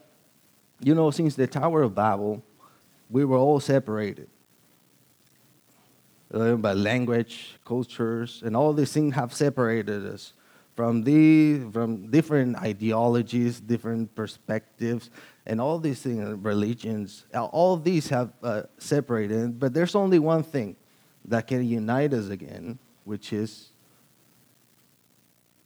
you 0.81 0.97
know, 0.97 1.13
since 1.13 1.37
the 1.37 1.47
Tower 1.47 1.83
of 1.83 1.95
Babel, 1.95 2.43
we 3.09 3.25
were 3.25 3.37
all 3.37 3.61
separated 3.61 4.29
uh, 6.33 6.55
by 6.55 6.73
language, 6.73 7.59
cultures, 7.65 8.43
and 8.45 8.57
all 8.57 8.73
these 8.73 8.93
things 8.93 9.15
have 9.15 9.33
separated 9.33 10.07
us 10.07 10.33
from 10.75 11.03
the 11.03 11.61
from 11.73 12.11
different 12.11 12.57
ideologies, 12.57 13.61
different 13.61 14.15
perspectives, 14.15 15.11
and 15.47 15.61
all 15.61 15.79
these 15.79 16.03
things, 16.03 16.39
religions. 16.45 17.25
All 17.35 17.77
these 17.77 18.09
have 18.09 18.33
uh, 18.43 18.63
separated, 18.79 19.59
but 19.59 19.73
there's 19.73 19.95
only 19.95 20.19
one 20.19 20.43
thing 20.43 20.77
that 21.25 21.47
can 21.47 21.67
unite 21.67 22.13
us 22.13 22.29
again, 22.29 22.79
which 23.05 23.33
is 23.33 23.71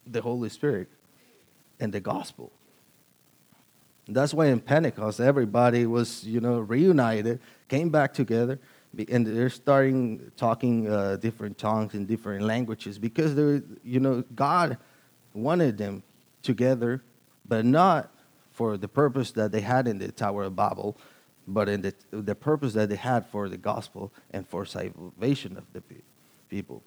the 0.07 0.21
Holy 0.21 0.49
Spirit 0.49 0.87
and 1.79 1.91
the 1.91 1.99
gospel. 1.99 2.51
That's 4.07 4.33
why 4.33 4.47
in 4.47 4.59
Pentecost, 4.59 5.19
everybody 5.19 5.85
was, 5.85 6.23
you 6.23 6.39
know, 6.39 6.59
reunited, 6.59 7.39
came 7.67 7.89
back 7.89 8.13
together, 8.13 8.59
and 9.09 9.25
they're 9.25 9.49
starting 9.49 10.31
talking 10.35 10.89
uh, 10.89 11.15
different 11.15 11.57
tongues 11.57 11.93
and 11.93 12.07
different 12.07 12.43
languages 12.43 12.99
because 12.99 13.35
they're, 13.35 13.61
you 13.83 13.99
know, 13.99 14.23
God 14.35 14.77
wanted 15.33 15.77
them 15.77 16.03
together, 16.41 17.01
but 17.47 17.65
not 17.65 18.11
for 18.51 18.77
the 18.77 18.87
purpose 18.87 19.31
that 19.31 19.51
they 19.51 19.61
had 19.61 19.87
in 19.87 19.97
the 19.97 20.11
Tower 20.11 20.43
of 20.43 20.55
Babel, 20.55 20.97
but 21.47 21.69
in 21.69 21.81
the, 21.81 21.93
the 22.11 22.35
purpose 22.35 22.73
that 22.73 22.89
they 22.89 22.95
had 22.95 23.25
for 23.25 23.49
the 23.49 23.57
gospel 23.57 24.11
and 24.31 24.47
for 24.47 24.65
salvation 24.65 25.57
of 25.57 25.63
the 25.73 25.81
people. 26.49 26.83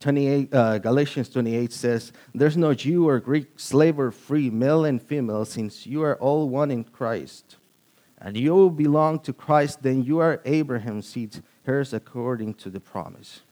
28, 0.00 0.54
uh, 0.54 0.78
Galatians 0.78 1.28
28 1.28 1.72
says, 1.72 2.12
There's 2.32 2.56
no 2.56 2.74
Jew 2.74 3.08
or 3.08 3.18
Greek, 3.18 3.58
slave 3.58 3.98
or 3.98 4.12
free, 4.12 4.48
male 4.48 4.84
and 4.84 5.02
female, 5.02 5.44
since 5.44 5.86
you 5.86 6.02
are 6.02 6.16
all 6.16 6.48
one 6.48 6.70
in 6.70 6.84
Christ. 6.84 7.56
And 8.24 8.36
you 8.36 8.70
belong 8.70 9.20
to 9.20 9.32
Christ, 9.32 9.82
then 9.82 10.02
you 10.02 10.18
are 10.18 10.40
Abraham's 10.44 11.06
seed, 11.06 11.42
heirs 11.66 11.92
according 11.92 12.54
to 12.54 12.70
the 12.70 12.80
promise. 12.80 13.42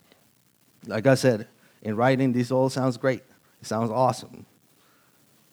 Like 0.86 1.06
I 1.06 1.14
said, 1.14 1.46
in 1.82 1.94
writing, 1.94 2.32
this 2.32 2.50
all 2.50 2.70
sounds 2.70 2.96
great. 2.96 3.22
It 3.60 3.66
sounds 3.66 3.90
awesome. 3.90 4.46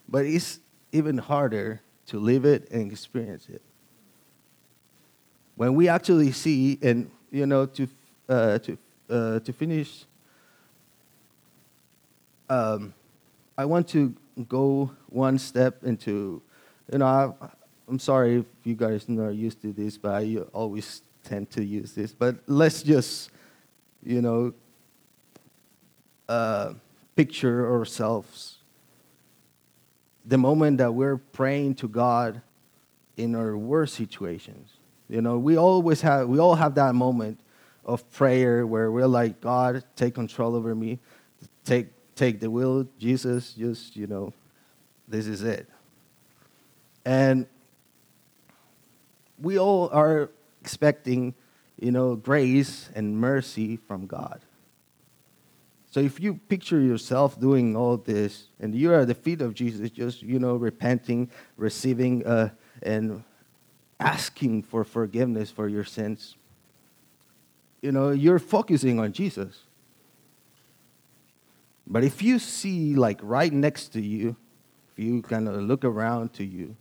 But 0.08 0.26
it's 0.26 0.60
even 0.92 1.18
harder 1.18 1.82
to 2.08 2.20
live 2.20 2.46
it 2.46 2.72
and 2.72 2.92
experience 2.92 3.48
it. 3.50 3.62
When 5.56 5.76
we 5.76 5.90
actually 5.90 6.32
see, 6.32 6.80
and 6.82 7.12
you 7.30 7.46
know, 7.46 7.66
to, 7.66 7.88
uh, 8.30 8.60
to, 8.60 8.78
uh, 9.10 9.40
to 9.42 9.54
finish 9.54 10.06
um, 12.50 12.94
I 13.58 13.66
want 13.66 13.88
to 13.90 14.16
go 14.48 14.92
one 15.08 15.38
step 15.38 15.84
into, 15.84 16.42
you 16.92 16.98
know, 16.98 17.06
I, 17.06 17.50
am 17.90 18.00
sorry 18.00 18.38
if 18.38 18.46
you 18.64 18.76
guys 18.76 19.08
are 19.10 19.12
not 19.12 19.30
used 19.30 19.62
to 19.62 19.74
this, 19.74 19.98
but 19.98 20.12
I 20.12 20.38
always 20.54 21.02
tend 21.24 21.50
to 21.52 21.64
use 21.64 21.94
this. 21.94 22.14
But 22.14 22.38
let's 22.48 22.84
just, 22.84 23.32
you 24.04 24.22
know, 24.22 24.54
uh, 26.28 26.74
picture 27.16 27.70
ourselves 27.72 28.58
the 30.26 30.38
moment 30.38 30.78
that 30.78 30.94
we're 30.94 31.18
praying 31.18 31.76
to 31.76 31.88
God 31.88 32.42
in 33.18 33.36
our 33.36 33.58
worst 33.58 33.96
situations. 33.96 34.70
You 35.10 35.22
know, 35.22 35.40
we 35.40 35.58
always 35.58 36.02
have, 36.02 36.28
we 36.28 36.40
all 36.40 36.56
have 36.56 36.76
that 36.76 36.94
moment 36.94 37.40
of 37.84 38.10
prayer 38.12 38.68
where 38.68 38.92
we're 38.92 39.08
like, 39.08 39.42
God, 39.42 39.84
take 39.96 40.14
control 40.14 40.56
over 40.56 40.76
me, 40.76 41.00
take 41.66 41.88
take 42.20 42.42
the 42.42 42.52
will, 42.52 42.86
Jesus, 43.00 43.54
just, 43.54 43.96
you 43.96 44.06
know, 44.06 44.34
this 45.08 45.26
is 45.26 45.42
it. 45.42 45.68
And 47.06 47.48
we 49.42 49.58
all 49.58 49.90
are 49.92 50.30
expecting, 50.62 51.34
you 51.80 51.92
know, 51.92 52.16
grace 52.16 52.90
and 52.96 53.18
mercy 53.18 53.78
from 53.78 54.06
God. 54.08 54.42
So 55.92 56.00
if 56.00 56.20
you 56.20 56.36
picture 56.36 56.80
yourself 56.80 57.40
doing 57.40 57.76
all 57.76 57.98
this 57.98 58.48
and 58.60 58.76
you're 58.76 59.00
at 59.00 59.08
the 59.08 59.16
feet 59.16 59.42
of 59.42 59.56
Jesus, 59.56 59.90
just, 59.90 60.22
you 60.22 60.38
know, 60.38 60.56
repenting, 60.56 61.32
receiving, 61.58 62.26
uh, 62.26 62.50
and 62.84 63.24
asking 64.00 64.64
for 64.64 64.84
forgiveness 64.84 65.50
for 65.50 65.68
your 65.68 65.84
sins, 65.84 66.36
you 67.82 67.92
know, 67.92 68.12
you're 68.12 68.40
focusing 68.40 69.00
on 69.00 69.14
Jesus. 69.14 69.64
But 71.88 72.04
if 72.04 72.22
you 72.22 72.38
see, 72.38 72.94
like, 72.94 73.20
right 73.24 73.52
next 73.52 73.90
to 73.94 74.02
you, 74.02 74.36
if 74.92 75.00
you 75.04 75.24
kind 75.24 75.48
of 75.48 75.56
look 75.56 75.84
around 75.84 76.34
to 76.34 76.44
you, 76.44 76.76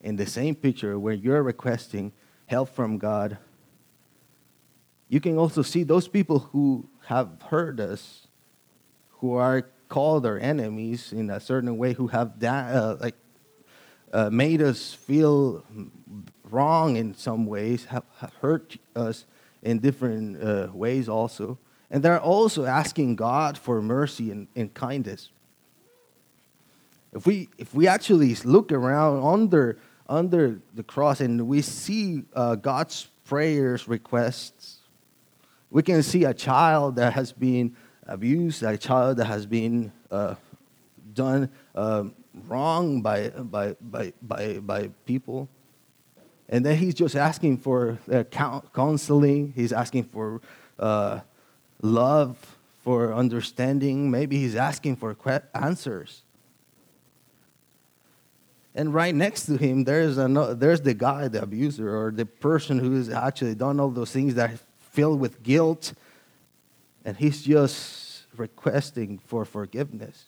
in 0.00 0.16
the 0.16 0.26
same 0.26 0.54
picture 0.54 0.98
where 0.98 1.14
you're 1.14 1.42
requesting 1.42 2.12
help 2.46 2.68
from 2.74 2.98
God, 2.98 3.38
you 5.08 5.20
can 5.20 5.38
also 5.38 5.62
see 5.62 5.82
those 5.82 6.08
people 6.08 6.40
who 6.52 6.88
have 7.06 7.28
hurt 7.48 7.80
us, 7.80 8.26
who 9.20 9.34
are 9.34 9.66
called 9.88 10.26
our 10.26 10.38
enemies 10.38 11.12
in 11.12 11.30
a 11.30 11.40
certain 11.40 11.76
way, 11.78 11.94
who 11.94 12.08
have 12.08 12.38
da- 12.38 12.68
uh, 12.68 12.96
like 13.00 13.14
uh, 14.12 14.30
made 14.30 14.62
us 14.62 14.92
feel 14.92 15.64
wrong 16.44 16.96
in 16.96 17.14
some 17.14 17.46
ways, 17.46 17.86
have, 17.86 18.04
hurt 18.40 18.76
us 18.94 19.24
in 19.62 19.78
different 19.78 20.42
uh, 20.42 20.68
ways 20.72 21.08
also. 21.08 21.58
And 21.90 22.02
they're 22.02 22.20
also 22.20 22.64
asking 22.64 23.16
God 23.16 23.56
for 23.56 23.80
mercy 23.80 24.30
and, 24.30 24.46
and 24.54 24.72
kindness. 24.72 25.30
If 27.14 27.26
we, 27.26 27.48
if 27.56 27.74
we 27.74 27.86
actually 27.86 28.34
look 28.44 28.70
around 28.70 29.24
under, 29.24 29.78
under 30.08 30.60
the 30.74 30.82
cross 30.82 31.20
and 31.20 31.46
we 31.46 31.62
see 31.62 32.22
uh, 32.34 32.54
God's 32.54 33.08
prayers, 33.24 33.86
requests, 33.86 34.78
we 35.70 35.82
can 35.82 36.02
see 36.02 36.24
a 36.24 36.32
child 36.32 36.96
that 36.96 37.12
has 37.12 37.32
been 37.32 37.76
abused, 38.06 38.62
a 38.62 38.78
child 38.78 39.18
that 39.18 39.26
has 39.26 39.44
been 39.44 39.92
uh, 40.10 40.34
done 41.12 41.50
uh, 41.74 42.04
wrong 42.46 43.02
by, 43.02 43.28
by, 43.28 43.76
by, 43.80 44.12
by, 44.22 44.58
by 44.60 44.90
people. 45.04 45.48
And 46.48 46.64
then 46.64 46.78
he's 46.78 46.94
just 46.94 47.14
asking 47.14 47.58
for 47.58 47.98
uh, 48.10 48.24
counseling, 48.24 49.52
he's 49.54 49.72
asking 49.72 50.04
for 50.04 50.40
uh, 50.78 51.20
love, 51.82 52.56
for 52.78 53.12
understanding. 53.12 54.10
Maybe 54.10 54.38
he's 54.38 54.56
asking 54.56 54.96
for 54.96 55.14
answers. 55.54 56.22
And 58.78 58.94
right 58.94 59.12
next 59.12 59.46
to 59.46 59.56
him, 59.56 59.82
there's, 59.82 60.18
a, 60.18 60.54
there's 60.56 60.80
the 60.80 60.94
guy, 60.94 61.26
the 61.26 61.42
abuser, 61.42 61.96
or 61.96 62.12
the 62.12 62.24
person 62.24 62.78
who 62.78 62.94
has 62.94 63.10
actually 63.10 63.56
done 63.56 63.80
all 63.80 63.90
those 63.90 64.12
things 64.12 64.36
that 64.36 64.52
filled 64.78 65.18
with 65.18 65.42
guilt. 65.42 65.94
And 67.04 67.16
he's 67.16 67.42
just 67.42 68.26
requesting 68.36 69.18
for 69.18 69.44
forgiveness. 69.44 70.26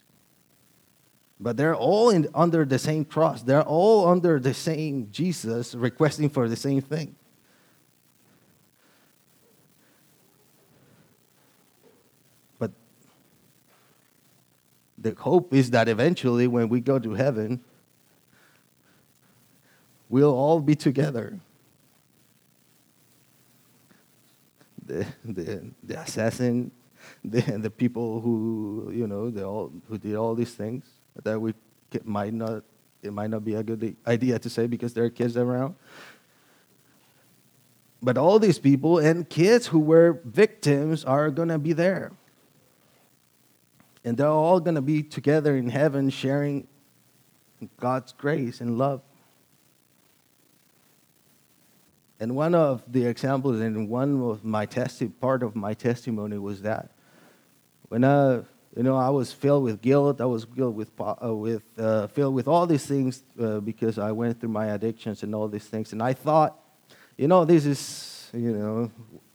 But 1.39 1.59
they're 1.59 1.77
all 1.77 2.11
in, 2.11 2.29
under 2.35 2.65
the 2.65 2.81
same 2.81 3.05
cross. 3.05 3.43
They're 3.43 3.63
all 3.63 4.09
under 4.09 4.41
the 4.41 4.53
same 4.53 5.13
Jesus, 5.13 5.77
requesting 5.77 6.29
for 6.29 6.49
the 6.49 6.57
same 6.57 6.81
thing. 6.81 7.15
But 12.59 12.73
the 14.99 15.15
hope 15.17 15.55
is 15.55 15.71
that 15.71 15.89
eventually, 15.89 16.49
when 16.49 16.69
we 16.69 16.81
go 16.81 16.99
to 16.99 17.15
heaven, 17.15 17.63
we'll 20.11 20.35
all 20.35 20.61
be 20.61 20.75
together. 20.75 21.41
The, 24.85 25.07
the, 25.25 25.71
the 25.83 26.01
assassin, 26.01 26.71
the, 27.25 27.41
the 27.41 27.71
people 27.71 28.21
who, 28.21 28.93
you 28.95 29.07
know, 29.07 29.31
they 29.31 29.45
all, 29.45 29.73
who 29.89 29.97
did 29.97 30.17
all 30.17 30.35
these 30.35 30.53
things 30.53 30.85
that 31.23 31.41
we 31.41 31.55
might 32.05 32.35
not 32.35 32.65
it 33.03 33.13
might 33.13 33.31
not 33.31 33.45
be 33.45 33.55
a 33.55 33.63
good 33.63 33.97
idea 34.07 34.39
to 34.39 34.51
say 34.51 34.67
because 34.67 34.93
there 34.93 35.05
are 35.05 35.11
kids 35.11 35.37
around. 35.37 35.75
But 38.03 38.17
all 38.17 38.39
these 38.39 38.59
people 38.59 38.99
and 38.99 39.29
kids 39.29 39.69
who 39.69 39.79
were 39.79 40.21
victims 40.25 41.05
are 41.05 41.31
going 41.31 41.49
to 41.49 41.59
be 41.59 41.73
there. 41.73 42.13
And 44.05 44.17
they're 44.17 44.29
all 44.29 44.61
going 44.61 44.75
to 44.75 44.83
be 44.83 45.03
together 45.03 45.57
in 45.57 45.69
heaven 45.69 46.09
sharing 46.09 46.67
God's 47.79 48.13
grace 48.13 48.61
and 48.61 48.79
love. 48.79 49.03
And 52.21 52.37
one 52.37 52.55
of 52.55 52.83
the 52.87 53.07
examples 53.07 53.61
and 53.61 53.89
one 53.89 54.23
of 54.23 54.45
my 54.45 54.67
testi- 54.67 55.11
part 55.21 55.43
of 55.43 55.57
my 55.57 55.75
testimony 55.75 56.39
was 56.39 56.63
that 56.63 56.91
when 57.89 58.05
I 58.05 58.43
you 58.77 58.85
know, 58.85 58.97
I 58.97 59.09
was 59.09 59.33
filled 59.33 59.65
with 59.65 59.81
guilt. 59.81 60.21
I 60.21 60.27
was 60.27 60.45
filled 60.45 60.77
with, 60.77 60.91
uh, 61.01 61.35
with 61.35 61.63
uh, 61.77 62.07
filled 62.07 62.35
with 62.35 62.47
all 62.47 62.67
these 62.67 62.87
things 62.87 63.23
uh, 63.41 63.59
because 63.59 63.99
I 63.99 64.13
went 64.13 64.39
through 64.39 64.51
my 64.51 64.67
addictions 64.67 65.25
and 65.25 65.35
all 65.35 65.49
these 65.49 65.65
things. 65.65 65.93
And 65.93 66.01
I 66.01 66.13
thought, 66.13 66.57
you 67.17 67.27
know, 67.27 67.45
this 67.45 67.67
is, 67.67 68.31
you 68.33 68.53
know, 68.53 68.91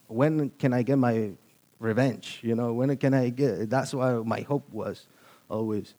when 0.08 0.52
can 0.52 0.74
I 0.74 0.84
get 0.84 0.98
my 0.98 1.32
revenge? 1.80 2.39
You 2.43 2.56
know, 2.56 2.71
when 2.71 2.95
can 2.95 3.13
I 3.13 3.30
get? 3.30 3.69
That's 3.69 3.93
what 3.93 4.26
my 4.26 4.41
hope 4.41 4.69
was 4.71 5.06
always. 5.50 5.93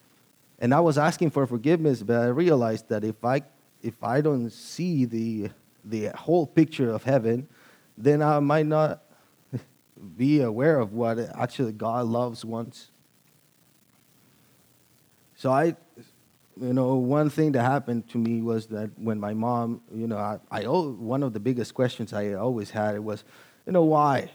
And 0.57 0.73
I 0.73 0.79
was 0.79 0.97
asking 0.97 1.29
for 1.29 1.45
forgiveness, 1.45 2.01
but 2.01 2.19
I 2.19 2.27
realized 2.27 2.89
that 2.89 3.03
if 3.03 3.23
I 3.23 3.43
if 3.83 4.03
I 4.03 4.21
don't 4.21 4.49
see 4.49 5.05
the 5.05 5.51
the 5.89 6.09
whole 6.09 6.45
picture 6.45 6.91
of 6.91 7.03
heaven, 7.03 7.47
then 7.97 8.21
I 8.21 8.39
might 8.39 8.65
not 8.65 9.03
be 10.17 10.41
aware 10.41 10.79
of 10.79 10.93
what 10.93 11.19
actually 11.35 11.71
God 11.71 12.07
loves 12.07 12.43
once 12.45 12.91
so 15.37 15.51
I, 15.51 15.75
you 16.59 16.73
know, 16.73 16.95
one 16.95 17.29
thing 17.29 17.51
that 17.51 17.61
happened 17.61 18.09
to 18.09 18.17
me 18.17 18.41
was 18.41 18.65
that 18.67 18.89
when 18.97 19.19
my 19.19 19.35
mom, 19.35 19.81
you 19.93 20.07
know, 20.07 20.17
I, 20.17 20.39
I 20.51 20.63
one 20.63 21.21
of 21.21 21.33
the 21.33 21.39
biggest 21.39 21.75
questions 21.75 22.11
I 22.11 22.33
always 22.33 22.71
had 22.71 22.95
it 22.95 23.03
was, 23.03 23.23
you 23.67 23.71
know, 23.71 23.83
why? 23.83 24.31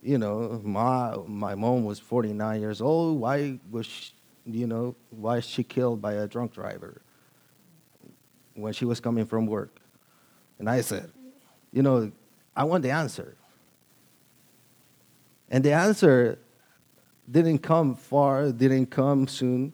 You 0.00 0.16
know, 0.16 0.60
my 0.64 1.16
my 1.26 1.56
mom 1.56 1.84
was 1.84 1.98
49 1.98 2.60
years 2.60 2.80
old. 2.80 3.18
Why 3.18 3.58
was 3.68 3.86
she, 3.86 4.12
you 4.46 4.68
know, 4.68 4.94
why 5.10 5.38
is 5.38 5.44
she 5.44 5.64
killed 5.64 6.00
by 6.00 6.12
a 6.12 6.28
drunk 6.28 6.54
driver 6.54 7.02
when 8.54 8.72
she 8.72 8.84
was 8.84 9.00
coming 9.00 9.26
from 9.26 9.46
work? 9.46 9.77
And 10.58 10.68
I 10.68 10.80
said, 10.80 11.10
you 11.72 11.82
know, 11.82 12.10
I 12.56 12.64
want 12.64 12.82
the 12.82 12.90
answer. 12.90 13.36
And 15.50 15.64
the 15.64 15.72
answer 15.72 16.38
didn't 17.30 17.58
come 17.58 17.94
far, 17.94 18.50
didn't 18.50 18.86
come 18.86 19.28
soon. 19.28 19.72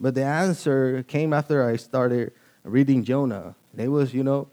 But 0.00 0.14
the 0.14 0.24
answer 0.24 1.02
came 1.04 1.32
after 1.32 1.68
I 1.68 1.76
started 1.76 2.32
reading 2.62 3.04
Jonah. 3.04 3.54
It 3.76 3.88
was, 3.88 4.14
you 4.14 4.24
know, 4.24 4.48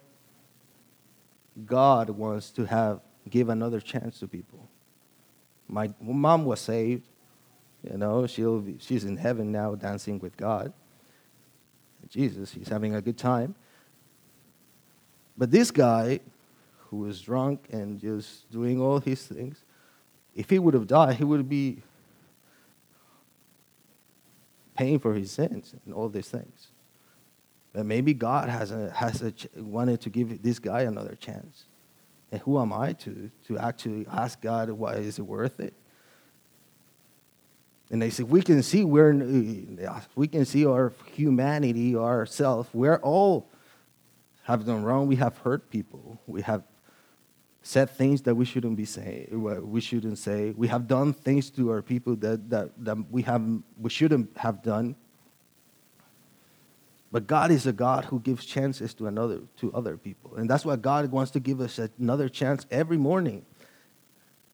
God 1.65 2.10
wants 2.10 2.51
to 2.51 2.65
have 2.65 3.01
give 3.29 3.49
another 3.49 3.79
chance 3.79 4.19
to 4.19 4.27
people. 4.27 4.67
My 5.67 5.91
mom 6.01 6.45
was 6.45 6.60
saved, 6.60 7.07
you 7.89 7.97
know, 7.97 8.27
she'll 8.27 8.60
be, 8.60 8.77
she's 8.79 9.05
in 9.05 9.17
heaven 9.17 9.51
now 9.51 9.75
dancing 9.75 10.19
with 10.19 10.36
God. 10.36 10.73
Jesus, 12.10 12.51
he's 12.51 12.67
having 12.67 12.95
a 12.95 13.01
good 13.01 13.17
time. 13.17 13.55
But 15.41 15.49
this 15.49 15.71
guy, 15.71 16.19
who 16.91 16.97
was 16.97 17.19
drunk 17.19 17.65
and 17.71 17.99
just 17.99 18.47
doing 18.51 18.80
all 18.80 18.99
his 18.99 19.25
things, 19.25 19.63
if 20.36 20.51
he 20.51 20.60
would 20.60 20.75
have 20.75 20.86
died, 20.86 21.15
he 21.15 21.23
would 21.23 21.49
be 21.49 21.82
paying 24.77 24.99
for 24.99 25.15
his 25.15 25.32
sins 25.32 25.73
and 25.84 25.95
all 25.95 26.10
these 26.10 26.30
things. 26.30 26.67
But 27.73 27.88
maybe 27.88 28.13
God 28.13 28.49
has, 28.49 28.69
a, 28.69 28.91
has 28.91 29.23
a, 29.23 29.34
wanted 29.60 30.01
to 30.01 30.12
give 30.12 30.43
this 30.43 30.60
guy 30.60 30.82
another 30.82 31.15
chance. 31.19 31.63
And 32.32 32.39
who 32.41 32.62
am 32.62 32.71
I 32.71 32.93
to, 32.93 33.32
to 33.47 33.58
actually 33.58 34.06
ask 34.12 34.39
God, 34.41 34.69
why 34.69 34.97
is 34.97 35.17
it 35.17 35.23
worth 35.23 35.60
it? 35.60 35.73
And 37.89 37.99
they 37.99 38.12
said, 38.12 38.30
we 38.30 38.43
can 38.43 38.62
see 38.62 38.84
we're, 38.84 39.88
uh, 39.88 40.01
we 40.13 40.27
can 40.27 40.45
see 40.45 40.67
our 40.67 40.93
humanity, 41.15 41.95
ourself. 41.95 42.69
We're 42.75 42.97
all 42.97 43.47
have 44.43 44.65
done 44.65 44.84
wrong. 44.84 45.08
We 45.08 45.17
have 45.17 45.38
hurt 45.39 45.69
people. 45.69 46.19
We 46.27 46.41
have 46.41 46.63
said 47.63 47.89
things 47.91 48.23
that 48.23 48.36
we 48.36 48.45
shouldn't 48.45 48.75
be 48.75 48.86
saying, 48.86 49.27
we 49.63 49.82
shouldn't 49.82 50.17
say. 50.17 50.51
We 50.51 50.67
have 50.67 50.88
done 50.88 51.13
things 51.13 51.51
to 51.51 51.69
our 51.69 51.82
people 51.82 52.15
that, 52.17 52.49
that, 52.49 52.71
that 52.84 52.97
we, 53.12 53.21
have, 53.23 53.45
we 53.80 53.89
shouldn't 53.89 54.36
have 54.38 54.63
done. 54.63 54.95
But 57.12 57.27
God 57.27 57.51
is 57.51 57.67
a 57.67 57.73
God 57.73 58.06
who 58.06 58.19
gives 58.19 58.45
chances 58.45 58.93
to 58.95 59.08
another 59.08 59.41
to 59.58 59.71
other 59.73 59.97
people. 59.97 60.36
And 60.38 60.49
that's 60.49 60.63
why 60.63 60.77
God 60.77 61.12
wants 61.12 61.32
to 61.32 61.39
give 61.39 61.60
us 61.60 61.80
another 61.99 62.30
chance 62.30 62.65
every 62.71 62.97
morning. 62.97 63.45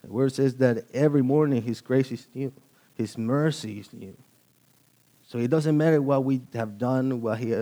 The 0.04 0.12
word 0.12 0.34
says 0.34 0.56
that 0.56 0.86
every 0.94 1.22
morning 1.22 1.62
his 1.62 1.82
grace 1.82 2.12
is 2.12 2.28
new, 2.34 2.52
his 2.96 3.18
mercy 3.18 3.80
is 3.80 3.94
new. 3.94 4.18
So 5.28 5.38
it 5.38 5.50
doesn't 5.50 5.78
matter 5.78 6.02
what 6.02 6.24
we 6.24 6.42
have 6.54 6.78
done, 6.78 7.22
what 7.22 7.38
he, 7.38 7.54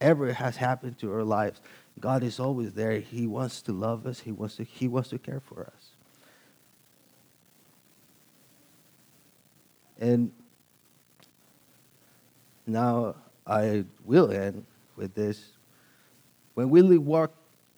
whatever 0.00 0.32
has 0.32 0.56
happened 0.56 0.98
to 0.98 1.12
our 1.12 1.24
lives. 1.24 1.60
God 1.98 2.22
is 2.22 2.38
always 2.38 2.72
there. 2.72 3.00
He 3.00 3.26
wants 3.26 3.62
to 3.62 3.72
love 3.72 4.06
us. 4.06 4.20
He 4.20 4.30
wants 4.30 4.56
to, 4.56 4.64
he 4.64 4.86
wants 4.86 5.08
to 5.10 5.18
care 5.18 5.40
for 5.40 5.64
us. 5.64 5.88
And 10.00 10.30
now 12.66 13.16
I 13.46 13.84
will 14.04 14.30
end 14.30 14.64
with 14.94 15.14
this. 15.14 15.50
When 16.54 16.70
we 16.70 16.98
walk 16.98 17.32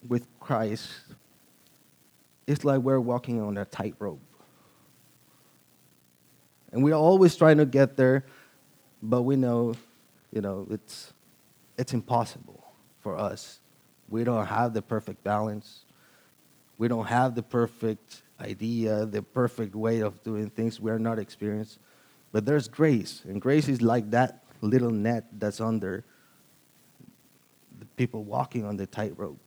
with 0.06 0.26
Christ, 0.38 0.90
it's 2.46 2.64
like 2.64 2.80
we're 2.80 3.00
walking 3.00 3.40
on 3.40 3.56
a 3.56 3.64
tightrope. 3.64 4.20
And 6.72 6.84
we're 6.84 6.94
always 6.94 7.34
trying 7.34 7.56
to 7.56 7.66
get 7.66 7.96
there, 7.96 8.24
but 9.02 9.22
we 9.22 9.36
know, 9.36 9.74
you 10.32 10.40
know, 10.40 10.66
it's, 10.70 11.12
it's 11.80 11.94
impossible 11.94 12.64
for 13.00 13.16
us 13.16 13.60
we 14.10 14.24
don't 14.24 14.46
have 14.46 14.74
the 14.74 14.82
perfect 14.82 15.22
balance. 15.22 15.84
We 16.76 16.88
don't 16.88 17.06
have 17.06 17.36
the 17.36 17.42
perfect 17.42 18.22
idea, 18.40 19.06
the 19.06 19.22
perfect 19.22 19.74
way 19.74 20.00
of 20.00 20.22
doing 20.24 20.50
things. 20.50 20.80
We're 20.80 20.98
not 20.98 21.18
experienced. 21.18 21.78
But 22.32 22.44
there's 22.44 22.68
grace, 22.68 23.22
and 23.24 23.40
grace 23.40 23.68
is 23.68 23.80
like 23.80 24.10
that 24.10 24.44
little 24.60 24.90
net 24.90 25.26
that's 25.38 25.60
under 25.60 26.04
the 27.78 27.86
people 27.96 28.24
walking 28.24 28.64
on 28.64 28.76
the 28.76 28.86
tightrope. 28.86 29.38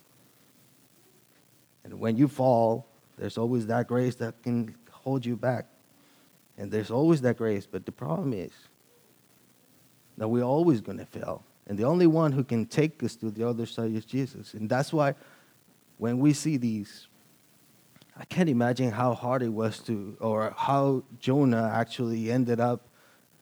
And 1.84 2.00
when 2.00 2.17
you 2.17 2.28
fall, 2.28 2.88
there's 3.17 3.38
always 3.38 3.67
that 3.67 3.88
grace 3.88 4.15
that 4.15 4.41
can 4.43 4.76
hold 4.89 5.26
you 5.26 5.36
back. 5.36 5.67
And 6.58 6.72
there's 6.72 6.91
always 6.91 7.22
that 7.22 7.38
grace, 7.38 7.65
but 7.65 7.86
the 7.86 7.91
problem 7.91 8.34
is 8.34 8.52
that 10.17 10.28
we're 10.28 10.43
always 10.43 10.82
going 10.82 11.00
to 11.00 11.06
fail. 11.06 11.43
And 11.67 11.78
the 11.78 11.84
only 11.84 12.08
one 12.08 12.32
who 12.32 12.43
can 12.43 12.65
take 12.65 13.02
us 13.04 13.15
to 13.17 13.32
the 13.32 13.47
other 13.47 13.65
side 13.65 13.93
is 13.93 14.06
Jesus. 14.06 14.54
And 14.54 14.69
that's 14.69 14.91
why 14.91 15.15
when 15.97 16.19
we 16.19 16.34
see 16.34 16.58
these, 16.58 17.08
I 18.17 18.26
can't 18.26 18.49
imagine 18.49 18.91
how 18.91 19.13
hard 19.13 19.41
it 19.41 19.49
was 19.49 19.80
to, 19.80 20.17
or 20.19 20.54
how 20.58 21.04
Jonah 21.19 21.71
actually 21.73 22.32
ended 22.32 22.60
up 22.60 22.88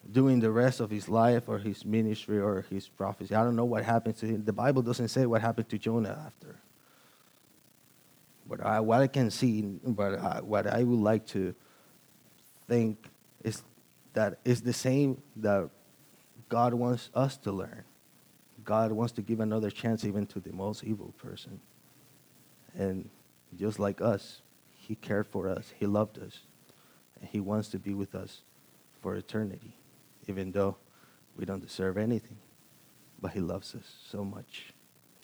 doing 0.09 0.39
the 0.39 0.51
rest 0.51 0.79
of 0.79 0.89
his 0.89 1.09
life 1.09 1.47
or 1.47 1.59
his 1.59 1.85
ministry 1.85 2.39
or 2.39 2.65
his 2.69 2.87
prophecy. 2.87 3.35
I 3.35 3.43
don't 3.43 3.55
know 3.55 3.65
what 3.65 3.83
happened 3.83 4.17
to 4.17 4.25
him. 4.25 4.43
The 4.45 4.53
Bible 4.53 4.81
doesn't 4.81 5.09
say 5.09 5.25
what 5.25 5.41
happened 5.41 5.69
to 5.69 5.77
Jonah 5.77 6.21
after. 6.25 6.59
But 8.47 8.65
I, 8.65 8.79
what 8.79 9.01
I 9.01 9.07
can 9.07 9.31
see, 9.31 9.61
but 9.61 10.19
I, 10.19 10.41
what 10.41 10.67
I 10.67 10.83
would 10.83 10.99
like 10.99 11.25
to 11.27 11.55
think 12.67 13.07
is 13.43 13.63
that 14.13 14.39
it's 14.43 14.61
the 14.61 14.73
same 14.73 15.21
that 15.37 15.69
God 16.49 16.73
wants 16.73 17.09
us 17.13 17.37
to 17.37 17.51
learn. 17.51 17.83
God 18.63 18.91
wants 18.91 19.13
to 19.13 19.21
give 19.21 19.39
another 19.39 19.69
chance 19.69 20.05
even 20.05 20.25
to 20.27 20.39
the 20.39 20.51
most 20.51 20.83
evil 20.83 21.13
person. 21.17 21.59
And 22.75 23.09
just 23.57 23.79
like 23.79 24.01
us, 24.01 24.41
He 24.75 24.95
cared 24.95 25.27
for 25.27 25.47
us, 25.47 25.73
He 25.77 25.85
loved 25.85 26.17
us, 26.17 26.39
and 27.19 27.29
He 27.29 27.39
wants 27.39 27.69
to 27.69 27.79
be 27.79 27.93
with 27.93 28.15
us 28.15 28.41
for 29.01 29.15
eternity, 29.15 29.75
even 30.27 30.51
though 30.51 30.77
we 31.35 31.45
don't 31.45 31.61
deserve 31.61 31.97
anything. 31.97 32.37
But 33.21 33.31
He 33.31 33.39
loves 33.39 33.75
us 33.75 33.95
so 34.09 34.23
much, 34.23 34.73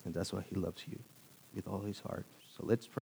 and 0.05 0.13
that's 0.13 0.33
why 0.33 0.43
He 0.49 0.55
loves 0.55 0.83
you 0.87 0.99
with 1.53 1.67
all 1.67 1.81
His 1.81 1.99
heart. 1.99 2.25
So 2.55 2.65
let's 2.65 2.87
pray. 2.87 3.06